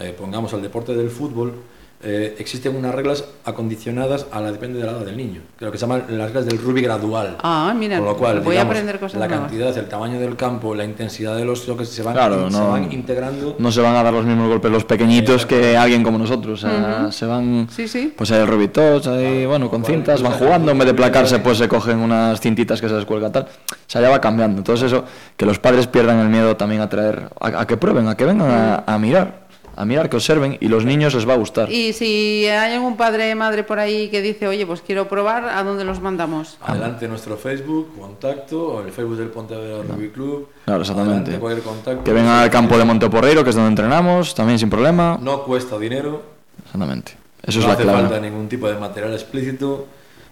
eh, 0.00 0.16
pongamos 0.18 0.54
al 0.54 0.62
deporte 0.62 0.94
del 0.94 1.10
fútbol, 1.10 1.56
eh, 2.04 2.36
existen 2.38 2.76
unas 2.76 2.94
reglas 2.94 3.24
acondicionadas 3.44 4.26
a 4.30 4.40
la 4.40 4.52
depende 4.52 4.78
de 4.78 4.84
la 4.86 4.92
edad 4.92 5.04
del 5.04 5.16
niño, 5.16 5.40
que 5.58 5.64
lo 5.64 5.72
que 5.72 5.78
se 5.78 5.82
llaman 5.86 6.04
las 6.08 6.26
reglas 6.26 6.46
del 6.46 6.58
rugby 6.58 6.82
gradual. 6.82 7.36
Ah, 7.42 7.74
mira, 7.76 7.98
Con 7.98 8.06
lo 8.06 8.16
cual, 8.16 8.40
voy 8.40 8.48
a 8.56 8.60
digamos, 8.60 8.70
aprender 8.72 9.00
cosas 9.00 9.20
la 9.20 9.26
nuevas. 9.28 9.46
cantidad, 9.48 9.78
el 9.78 9.86
tamaño 9.88 10.20
del 10.20 10.36
campo, 10.36 10.74
la 10.74 10.84
intensidad 10.84 11.36
de 11.36 11.44
los 11.44 11.64
toques 11.64 11.88
se 11.88 12.02
van, 12.02 12.14
Claro, 12.14 12.50
se 12.50 12.56
no- 12.58 12.70
van 12.70 12.92
integrando. 12.92 13.56
No 13.58 13.72
se 13.72 13.80
van 13.80 13.94
a 13.96 14.02
dar 14.02 14.12
los 14.12 14.24
mismos 14.24 14.48
golpes 14.48 14.70
los 14.70 14.84
pequeñitos 14.84 15.46
que 15.46 15.76
alguien 15.76 16.02
como 16.02 16.18
nosotros. 16.18 16.62
o 16.64 16.68
sea, 16.68 17.10
Se 17.12 17.26
van. 17.26 17.68
Sí, 17.70 17.88
sí. 17.88 18.12
Pues 18.16 18.30
hay 18.32 18.40
el 18.40 18.46
Rubitos, 18.46 19.06
ahí, 19.06 19.46
bueno, 19.46 19.70
con 19.70 19.82
Vale, 19.82 19.94
cintas, 19.94 20.20
pues 20.20 20.30
van 20.30 20.32
hay- 20.40 20.46
jugando, 20.46 20.72
en 20.72 20.78
vez 20.78 20.86
de 20.88 20.94
placarse, 20.94 21.36
hay- 21.36 21.40
pues 21.42 21.58
se 21.58 21.68
cogen 21.68 21.98
unas 21.98 22.40
cintitas 22.40 22.80
que 22.80 22.88
se 22.88 22.94
les 22.94 23.04
cuelga 23.04 23.30
tal. 23.30 23.44
O 23.44 23.74
sea, 23.86 24.00
ya 24.00 24.10
va 24.10 24.20
cambiando. 24.20 24.58
Entonces, 24.58 24.86
eso, 24.92 25.04
que 25.36 25.46
los 25.46 25.58
padres 25.58 25.86
pierdan 25.86 26.18
el 26.18 26.28
miedo 26.28 26.56
también 26.56 26.80
a 26.80 26.88
traer, 26.88 27.28
a, 27.40 27.60
a 27.60 27.66
que 27.66 27.76
prueben, 27.76 28.08
a 28.08 28.16
que 28.16 28.24
vengan 28.24 28.50
a, 28.50 28.84
a 28.86 28.98
mirar, 28.98 29.43
a 29.76 29.84
mirar, 29.84 30.08
que 30.08 30.16
observen, 30.16 30.56
y 30.60 30.68
los 30.68 30.84
niños 30.84 31.14
les 31.14 31.28
va 31.28 31.34
a 31.34 31.36
gustar. 31.36 31.70
Y 31.70 31.92
si 31.92 32.46
hay 32.46 32.74
algún 32.74 32.96
padre 32.96 33.34
madre 33.34 33.64
por 33.64 33.78
ahí 33.78 34.08
que 34.08 34.22
dice, 34.22 34.46
oye, 34.46 34.66
pues 34.66 34.80
quiero 34.82 35.08
probar, 35.08 35.48
¿a 35.48 35.62
dónde 35.62 35.84
los 35.84 36.00
mandamos? 36.00 36.58
Adelante 36.62 37.08
nuestro 37.08 37.36
Facebook, 37.36 37.92
contacto, 37.98 38.74
o 38.74 38.80
el 38.82 38.92
Facebook 38.92 39.16
del 39.16 39.28
Pontevedra 39.28 39.82
Rugby 39.82 40.10
Club. 40.10 40.48
Claro, 40.64 40.80
exactamente. 40.82 41.38
Cualquier 41.38 41.64
contacto. 41.64 42.04
Que 42.04 42.12
vengan 42.12 42.38
al 42.42 42.50
campo 42.50 42.78
de 42.78 42.84
Monteporreiro, 42.84 43.42
que 43.44 43.50
es 43.50 43.56
donde 43.56 43.70
entrenamos, 43.70 44.34
también 44.34 44.58
sin 44.58 44.70
problema. 44.70 45.18
No 45.20 45.42
cuesta 45.44 45.78
dinero, 45.78 46.34
Exactamente. 46.64 47.12
Eso 47.42 47.58
no 47.58 47.62
es 47.64 47.66
la 47.68 47.72
hace 47.74 47.82
clave. 47.82 48.00
falta 48.02 48.20
ningún 48.20 48.48
tipo 48.48 48.68
de 48.68 48.74
material 48.78 49.12
explícito. 49.12 49.86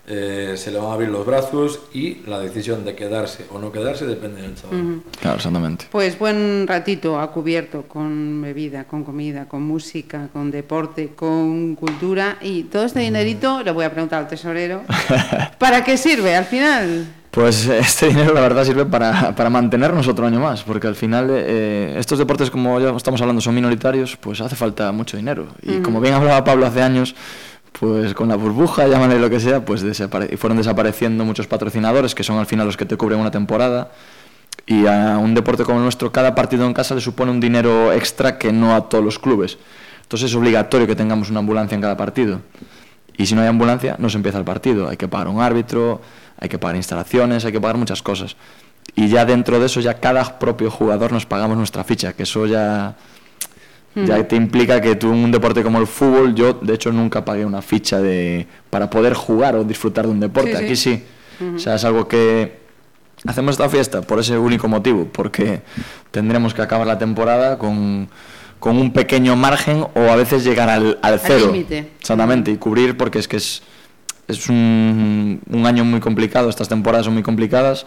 Eh, 0.06 0.54
se 0.56 0.72
le 0.72 0.78
van 0.78 0.90
a 0.90 0.92
abrir 0.94 1.08
los 1.10 1.24
brazos 1.24 1.80
y 1.94 2.16
la 2.26 2.40
decisión 2.40 2.84
de 2.84 2.96
quedarse 2.96 3.46
o 3.52 3.60
no 3.60 3.70
quedarse 3.70 4.04
depende 4.04 4.42
del 4.42 4.54
chaval. 4.56 5.02
Claro, 5.20 5.36
exactamente. 5.36 5.86
Pues 5.92 6.18
buen 6.18 6.66
ratito 6.66 7.20
a 7.20 7.30
cubierto 7.30 7.82
con 7.82 8.42
bebida, 8.42 8.84
con 8.84 9.04
comida, 9.04 9.46
con 9.46 9.62
música, 9.62 10.28
con 10.32 10.50
deporte, 10.50 11.12
con 11.14 11.76
cultura 11.76 12.38
y 12.40 12.64
todo 12.64 12.84
este 12.84 13.00
dinerito, 13.00 13.62
le 13.62 13.70
voy 13.70 13.84
a 13.84 13.92
preguntar 13.92 14.20
al 14.20 14.28
tesorero, 14.28 14.82
¿para 15.58 15.84
qué 15.84 15.96
sirve 15.96 16.34
al 16.34 16.46
final? 16.46 17.06
Pues 17.32 17.66
este 17.66 18.08
dinero 18.08 18.34
la 18.34 18.42
verdad 18.42 18.62
sirve 18.62 18.84
para, 18.84 19.34
para 19.34 19.48
mantenernos 19.48 20.06
otro 20.06 20.26
año 20.26 20.38
más, 20.38 20.64
porque 20.64 20.86
al 20.86 20.96
final 20.96 21.28
eh, 21.30 21.94
estos 21.96 22.18
deportes 22.18 22.50
como 22.50 22.78
ya 22.78 22.90
estamos 22.90 23.22
hablando 23.22 23.40
son 23.40 23.54
minoritarios, 23.54 24.18
pues 24.18 24.42
hace 24.42 24.54
falta 24.54 24.92
mucho 24.92 25.16
dinero. 25.16 25.46
Y 25.62 25.78
como 25.78 26.00
bien 26.02 26.12
hablaba 26.12 26.44
Pablo 26.44 26.66
hace 26.66 26.82
años, 26.82 27.14
pues 27.72 28.14
con 28.14 28.28
la 28.28 28.36
burbuja, 28.36 28.86
llámale 28.86 29.18
lo 29.18 29.30
que 29.30 29.40
sea, 29.40 29.64
pues 29.64 29.82
desapare 29.82 30.36
fueron 30.36 30.58
desapareciendo 30.58 31.24
muchos 31.24 31.46
patrocinadores 31.46 32.14
que 32.14 32.22
son 32.22 32.38
al 32.38 32.46
final 32.46 32.66
los 32.66 32.76
que 32.76 32.84
te 32.84 32.96
cubren 32.96 33.18
una 33.18 33.30
temporada. 33.30 33.90
Y 34.66 34.86
a 34.86 35.18
un 35.18 35.34
deporte 35.34 35.64
como 35.64 35.78
el 35.78 35.84
nuestro, 35.84 36.12
cada 36.12 36.34
partido 36.34 36.66
en 36.66 36.74
casa 36.74 36.94
le 36.94 37.00
supone 37.00 37.30
un 37.32 37.40
dinero 37.40 37.92
extra 37.92 38.38
que 38.38 38.52
no 38.52 38.74
a 38.74 38.88
todos 38.88 39.04
los 39.04 39.18
clubes. 39.18 39.58
Entonces 40.02 40.30
es 40.30 40.36
obligatorio 40.36 40.86
que 40.86 40.94
tengamos 40.94 41.30
una 41.30 41.40
ambulancia 41.40 41.74
en 41.74 41.80
cada 41.80 41.96
partido. 41.96 42.40
Y 43.16 43.26
si 43.26 43.34
no 43.34 43.40
hay 43.40 43.48
ambulancia, 43.48 43.96
no 43.98 44.08
se 44.08 44.16
empieza 44.18 44.38
el 44.38 44.44
partido. 44.44 44.88
Hay 44.88 44.96
que 44.96 45.08
pagar 45.08 45.28
un 45.28 45.40
árbitro, 45.40 46.00
hay 46.38 46.48
que 46.48 46.58
pagar 46.58 46.76
instalaciones, 46.76 47.44
hay 47.44 47.52
que 47.52 47.60
pagar 47.60 47.76
muchas 47.76 48.02
cosas. 48.02 48.36
Y 48.94 49.08
ya 49.08 49.24
dentro 49.24 49.58
de 49.58 49.66
eso, 49.66 49.80
ya 49.80 50.00
cada 50.00 50.38
propio 50.38 50.70
jugador 50.70 51.12
nos 51.12 51.24
pagamos 51.24 51.56
nuestra 51.56 51.84
ficha, 51.84 52.12
que 52.12 52.24
eso 52.24 52.46
ya, 52.46 52.94
ya 53.94 54.26
te 54.26 54.36
implica 54.36 54.80
que 54.80 54.94
tú 54.96 55.08
en 55.12 55.24
un 55.24 55.30
deporte 55.30 55.62
como 55.62 55.78
el 55.78 55.86
fútbol, 55.86 56.34
yo 56.34 56.54
de 56.54 56.74
hecho 56.74 56.92
nunca 56.92 57.24
pagué 57.24 57.44
una 57.44 57.60
ficha 57.62 58.00
de, 58.00 58.46
para 58.70 58.88
poder 58.88 59.14
jugar 59.14 59.56
o 59.56 59.64
disfrutar 59.64 60.06
de 60.06 60.12
un 60.12 60.20
deporte. 60.20 60.52
Sí, 60.52 60.56
sí. 60.56 60.64
Aquí 60.64 60.76
sí. 60.76 61.04
O 61.56 61.58
sea, 61.58 61.74
es 61.74 61.84
algo 61.84 62.08
que 62.08 62.60
hacemos 63.26 63.52
esta 63.52 63.68
fiesta 63.68 64.02
por 64.02 64.18
ese 64.18 64.38
único 64.38 64.68
motivo, 64.68 65.08
porque 65.12 65.62
tendremos 66.10 66.54
que 66.54 66.62
acabar 66.62 66.86
la 66.86 66.98
temporada 66.98 67.58
con, 67.58 68.08
con 68.58 68.78
un 68.78 68.92
pequeño 68.92 69.36
margen 69.36 69.86
o 69.94 70.00
a 70.00 70.16
veces 70.16 70.44
llegar 70.44 70.70
al, 70.70 70.98
al 71.02 71.20
cero. 71.20 71.46
límite. 71.52 71.90
Exactamente, 72.00 72.50
y 72.50 72.56
cubrir 72.56 72.96
porque 72.96 73.18
es 73.18 73.28
que 73.28 73.36
es, 73.36 73.62
es 74.28 74.48
un, 74.48 75.40
un 75.50 75.66
año 75.66 75.84
muy 75.84 76.00
complicado, 76.00 76.48
estas 76.48 76.68
temporadas 76.68 77.04
son 77.06 77.14
muy 77.14 77.22
complicadas 77.22 77.86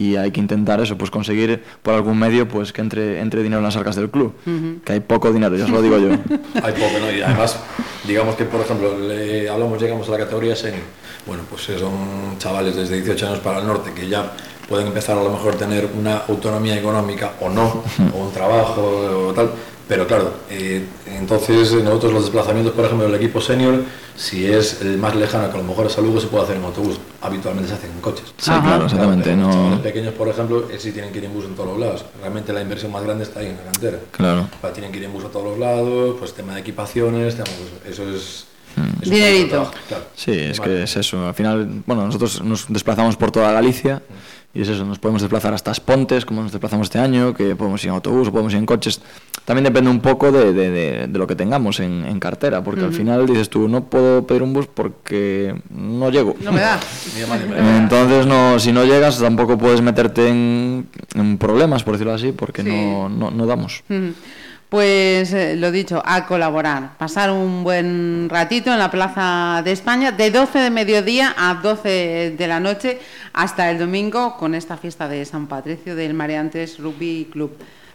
y 0.00 0.16
hay 0.16 0.30
que 0.30 0.40
intentar 0.40 0.80
eso, 0.80 0.96
pues 0.96 1.10
conseguir 1.10 1.62
por 1.82 1.92
algún 1.92 2.18
medio 2.18 2.48
pues 2.48 2.72
que 2.72 2.80
entre, 2.80 3.20
entre 3.20 3.42
dinero 3.42 3.58
en 3.58 3.66
las 3.66 3.76
arcas 3.76 3.96
del 3.96 4.08
club, 4.08 4.34
que 4.82 4.94
hay 4.94 5.00
poco 5.00 5.30
dinero, 5.30 5.54
ya 5.56 5.64
os 5.64 5.70
lo 5.70 5.82
digo 5.82 5.98
yo. 5.98 6.08
Hay 6.62 6.72
poco, 6.72 6.98
¿no? 6.98 7.12
Y 7.12 7.20
además, 7.20 7.58
digamos 8.06 8.34
que, 8.34 8.44
por 8.46 8.62
ejemplo, 8.62 8.98
le 8.98 9.46
hablamos, 9.50 9.80
llegamos 9.80 10.08
a 10.08 10.12
la 10.12 10.18
categoría 10.18 10.56
senior. 10.56 10.84
Bueno, 11.26 11.42
pues 11.50 11.68
eh, 11.68 11.78
son 11.78 12.38
chavales 12.38 12.76
desde 12.76 12.96
18 12.96 13.26
años 13.26 13.38
para 13.40 13.58
el 13.58 13.66
norte 13.66 13.92
que 13.92 14.08
ya 14.08 14.32
pueden 14.66 14.86
empezar 14.86 15.18
a 15.18 15.22
lo 15.22 15.30
mejor 15.30 15.54
a 15.54 15.58
tener 15.58 15.86
una 15.98 16.22
autonomía 16.28 16.78
económica 16.78 17.32
o 17.38 17.50
no, 17.50 17.84
o 18.14 18.24
un 18.24 18.32
trabajo 18.32 19.28
o 19.28 19.34
tal. 19.34 19.50
Pero 19.90 20.06
claro, 20.06 20.32
eh, 20.48 20.84
entonces 21.04 21.72
nosotros 21.72 22.12
los 22.12 22.22
desplazamientos, 22.22 22.72
por 22.74 22.84
ejemplo, 22.84 23.06
del 23.08 23.16
equipo 23.16 23.40
senior, 23.40 23.82
si 24.16 24.46
es 24.46 24.82
el 24.82 24.98
más 24.98 25.16
lejano, 25.16 25.48
que 25.50 25.54
a 25.58 25.60
lo 25.60 25.64
mejor 25.66 25.86
es 25.86 25.98
a 25.98 26.00
Lugo, 26.00 26.20
se 26.20 26.28
puede 26.28 26.44
hacer 26.44 26.56
en 26.58 26.64
autobús. 26.64 27.00
Habitualmente 27.20 27.70
se 27.70 27.74
hacen 27.74 27.90
en 27.90 28.00
coches. 28.00 28.32
Sí, 28.38 28.52
Ajá. 28.52 28.62
claro, 28.62 28.84
exactamente. 28.84 29.24
Claro, 29.34 29.48
los 29.48 29.70
No, 29.78 29.82
pequeños, 29.82 30.14
por 30.14 30.28
ejemplo, 30.28 30.68
eh, 30.70 30.76
sí 30.78 30.92
tienen 30.92 31.10
que 31.10 31.18
ir 31.18 31.24
en 31.24 31.34
bus 31.34 31.44
en 31.44 31.56
todos 31.56 31.70
los 31.70 31.78
lados. 31.80 32.04
Realmente 32.20 32.52
la 32.52 32.62
inversión 32.62 32.92
más 32.92 33.02
grande 33.02 33.24
está 33.24 33.40
ahí 33.40 33.46
en 33.46 33.56
la 33.56 33.64
cantera. 33.64 33.98
claro. 34.12 34.48
Tienen 34.72 34.92
que 34.92 34.98
ir 34.98 35.04
en 35.06 35.12
bus 35.12 35.24
a 35.24 35.28
todos 35.28 35.46
los 35.46 35.58
lados, 35.58 36.14
pues 36.20 36.32
tema 36.34 36.54
de 36.54 36.60
equipaciones, 36.60 37.34
tema, 37.34 37.46
pues, 37.82 37.92
eso 37.92 38.08
es... 38.08 38.44
un 38.76 39.00
Dinerito. 39.00 39.68
claro. 39.88 40.04
Sí, 40.14 40.30
es 40.38 40.60
Vale. 40.60 40.70
que 40.72 40.82
es 40.84 40.96
eso. 40.98 41.26
Al 41.26 41.34
final, 41.34 41.82
bueno, 41.84 42.06
nosotros 42.06 42.40
nos 42.44 42.66
desplazamos 42.72 43.16
por 43.16 43.32
toda 43.32 43.50
Galicia 43.50 44.00
y 44.52 44.62
es 44.62 44.68
eso, 44.68 44.84
nos 44.84 44.98
podemos 44.98 45.22
desplazar 45.22 45.54
hasta 45.54 45.70
Aspontes, 45.70 46.24
como 46.24 46.42
nos 46.42 46.50
desplazamos 46.52 46.86
este 46.86 46.98
año, 46.98 47.32
que 47.34 47.54
podemos 47.54 47.82
ir 47.84 47.88
en 47.90 47.94
autobús 47.94 48.28
o 48.28 48.32
podemos 48.32 48.52
ir 48.52 48.58
en 48.58 48.66
coches. 48.66 49.00
También 49.44 49.64
depende 49.64 49.90
un 49.90 50.00
poco 50.00 50.30
de, 50.32 50.52
de- 50.52 50.70
de- 50.70 51.06
de 51.08 51.18
lo 51.18 51.26
que 51.26 51.34
tengamos 51.36 51.80
en, 51.80 52.04
en 52.04 52.18
cartera, 52.20 52.62
porque 52.62 52.84
al 52.84 52.92
final 52.92 53.26
dices 53.26 53.48
tú, 53.48 53.68
no 53.68 53.84
puedo 53.84 54.26
pedir 54.26 54.42
un 54.42 54.52
bus 54.52 54.66
porque 54.66 55.54
no 55.70 56.10
llego. 56.10 56.34
No 56.42 56.52
me 56.52 56.60
da. 56.60 56.78
Entonces, 57.78 58.26
no, 58.26 58.58
si 58.58 58.72
no 58.72 58.84
llegas, 58.84 59.18
tampoco 59.18 59.56
puedes 59.58 59.80
meterte 59.80 60.28
en, 60.28 60.88
en 61.14 61.38
problemas, 61.38 61.82
por 61.84 61.94
decirlo 61.94 62.12
así, 62.14 62.32
porque 62.32 62.62
Sí. 62.62 62.68
no, 62.70 63.08
no, 63.08 63.30
no 63.30 63.46
damos. 63.46 63.82
Pues 64.70 65.32
eh, 65.32 65.56
lo 65.56 65.72
dicho, 65.72 66.00
a 66.06 66.26
colaborar, 66.26 66.96
pasar 66.96 67.32
un 67.32 67.64
buen 67.64 68.28
ratito 68.30 68.72
en 68.72 68.78
la 68.78 68.88
Plaza 68.88 69.62
de 69.64 69.72
España 69.72 70.12
de 70.12 70.30
12 70.30 70.60
de 70.60 70.70
mediodía 70.70 71.34
a 71.36 71.54
12 71.54 72.36
de 72.38 72.46
la 72.46 72.60
noche 72.60 73.00
hasta 73.32 73.68
el 73.68 73.80
domingo 73.80 74.36
con 74.36 74.54
esta 74.54 74.76
fiesta 74.76 75.08
de 75.08 75.24
San 75.24 75.48
Patricio 75.48 75.96
del 75.96 76.14
Mareantes 76.14 76.78
Rugby 76.78 77.28
Club. 77.32 77.50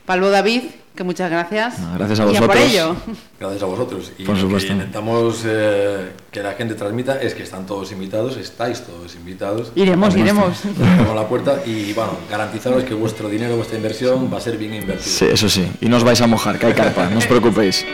Pablo 0.06 0.30
David, 0.30 0.62
que 0.96 1.04
muchas 1.04 1.30
gracias. 1.32 1.80
No, 1.80 1.96
gracias 1.96 2.20
a 2.20 2.24
Y 2.24 2.26
por 2.38 2.48
vosotros. 2.48 2.72
ello. 2.72 2.96
Gracias 3.40 3.64
a 3.64 3.66
vosotros. 3.66 4.12
Y 4.18 4.24
Por 4.24 4.38
lo 4.38 4.58
que 4.58 4.68
intentamos 4.68 5.42
eh, 5.46 6.12
que 6.32 6.44
la 6.44 6.54
gente 6.54 6.76
transmita 6.76 7.20
es 7.22 7.34
que 7.34 7.44
están 7.44 7.66
todos 7.66 7.92
invitados, 7.92 8.38
estáis 8.38 8.82
todos 8.82 9.16
invitados. 9.16 9.72
Iremos, 9.76 10.16
iremos. 10.16 10.60
La 11.16 11.28
puerta 11.28 11.62
y, 11.66 11.94
bueno, 11.94 12.12
garantizaros 12.30 12.84
que 12.84 12.94
vuestro 12.94 13.30
dinero, 13.30 13.56
vuestra 13.56 13.78
inversión 13.78 14.32
va 14.32 14.38
a 14.38 14.42
ser 14.42 14.58
bien 14.58 14.74
invertida. 14.76 15.06
Sí, 15.06 15.26
eso 15.26 15.50
sí. 15.50 15.68
Y 15.82 15.90
no 15.90 15.98
os 15.98 16.04
vais 16.04 16.22
a 16.22 16.28
mojar, 16.28 16.60
que 16.60 16.68
hay 16.68 16.74
carpa, 16.74 17.10
no 17.10 17.18
os 17.18 17.26
preocupéis. 17.26 17.86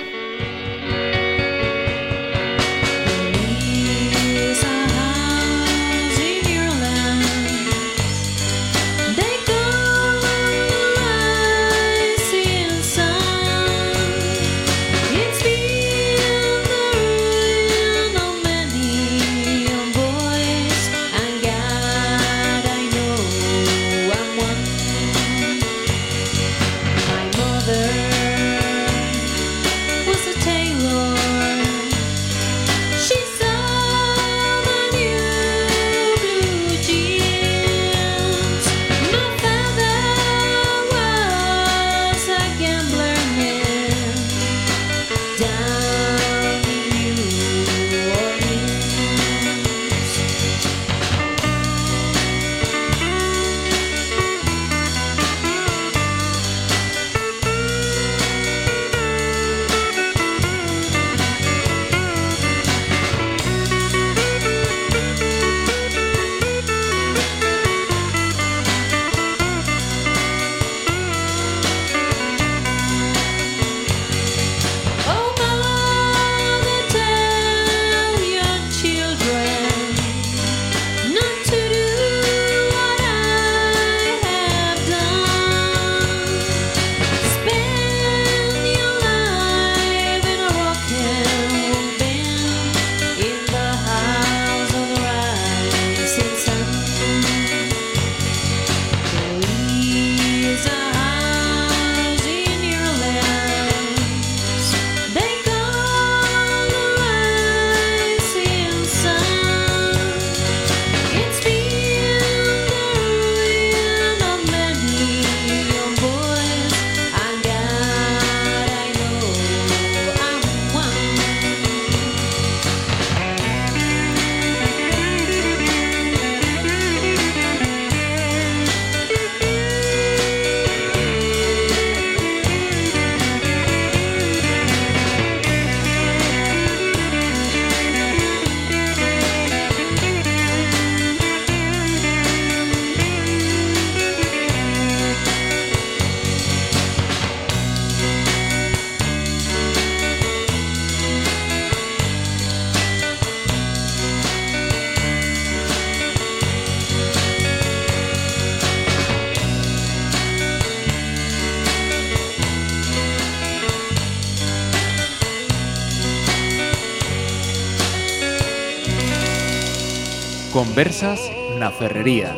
Conversas 170.72 171.20
na 171.60 171.68
Ferrería. 171.70 172.32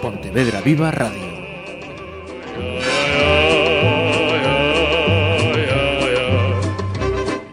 Pontevedra 0.00 0.62
Viva 0.64 0.90
Radio. 0.90 1.27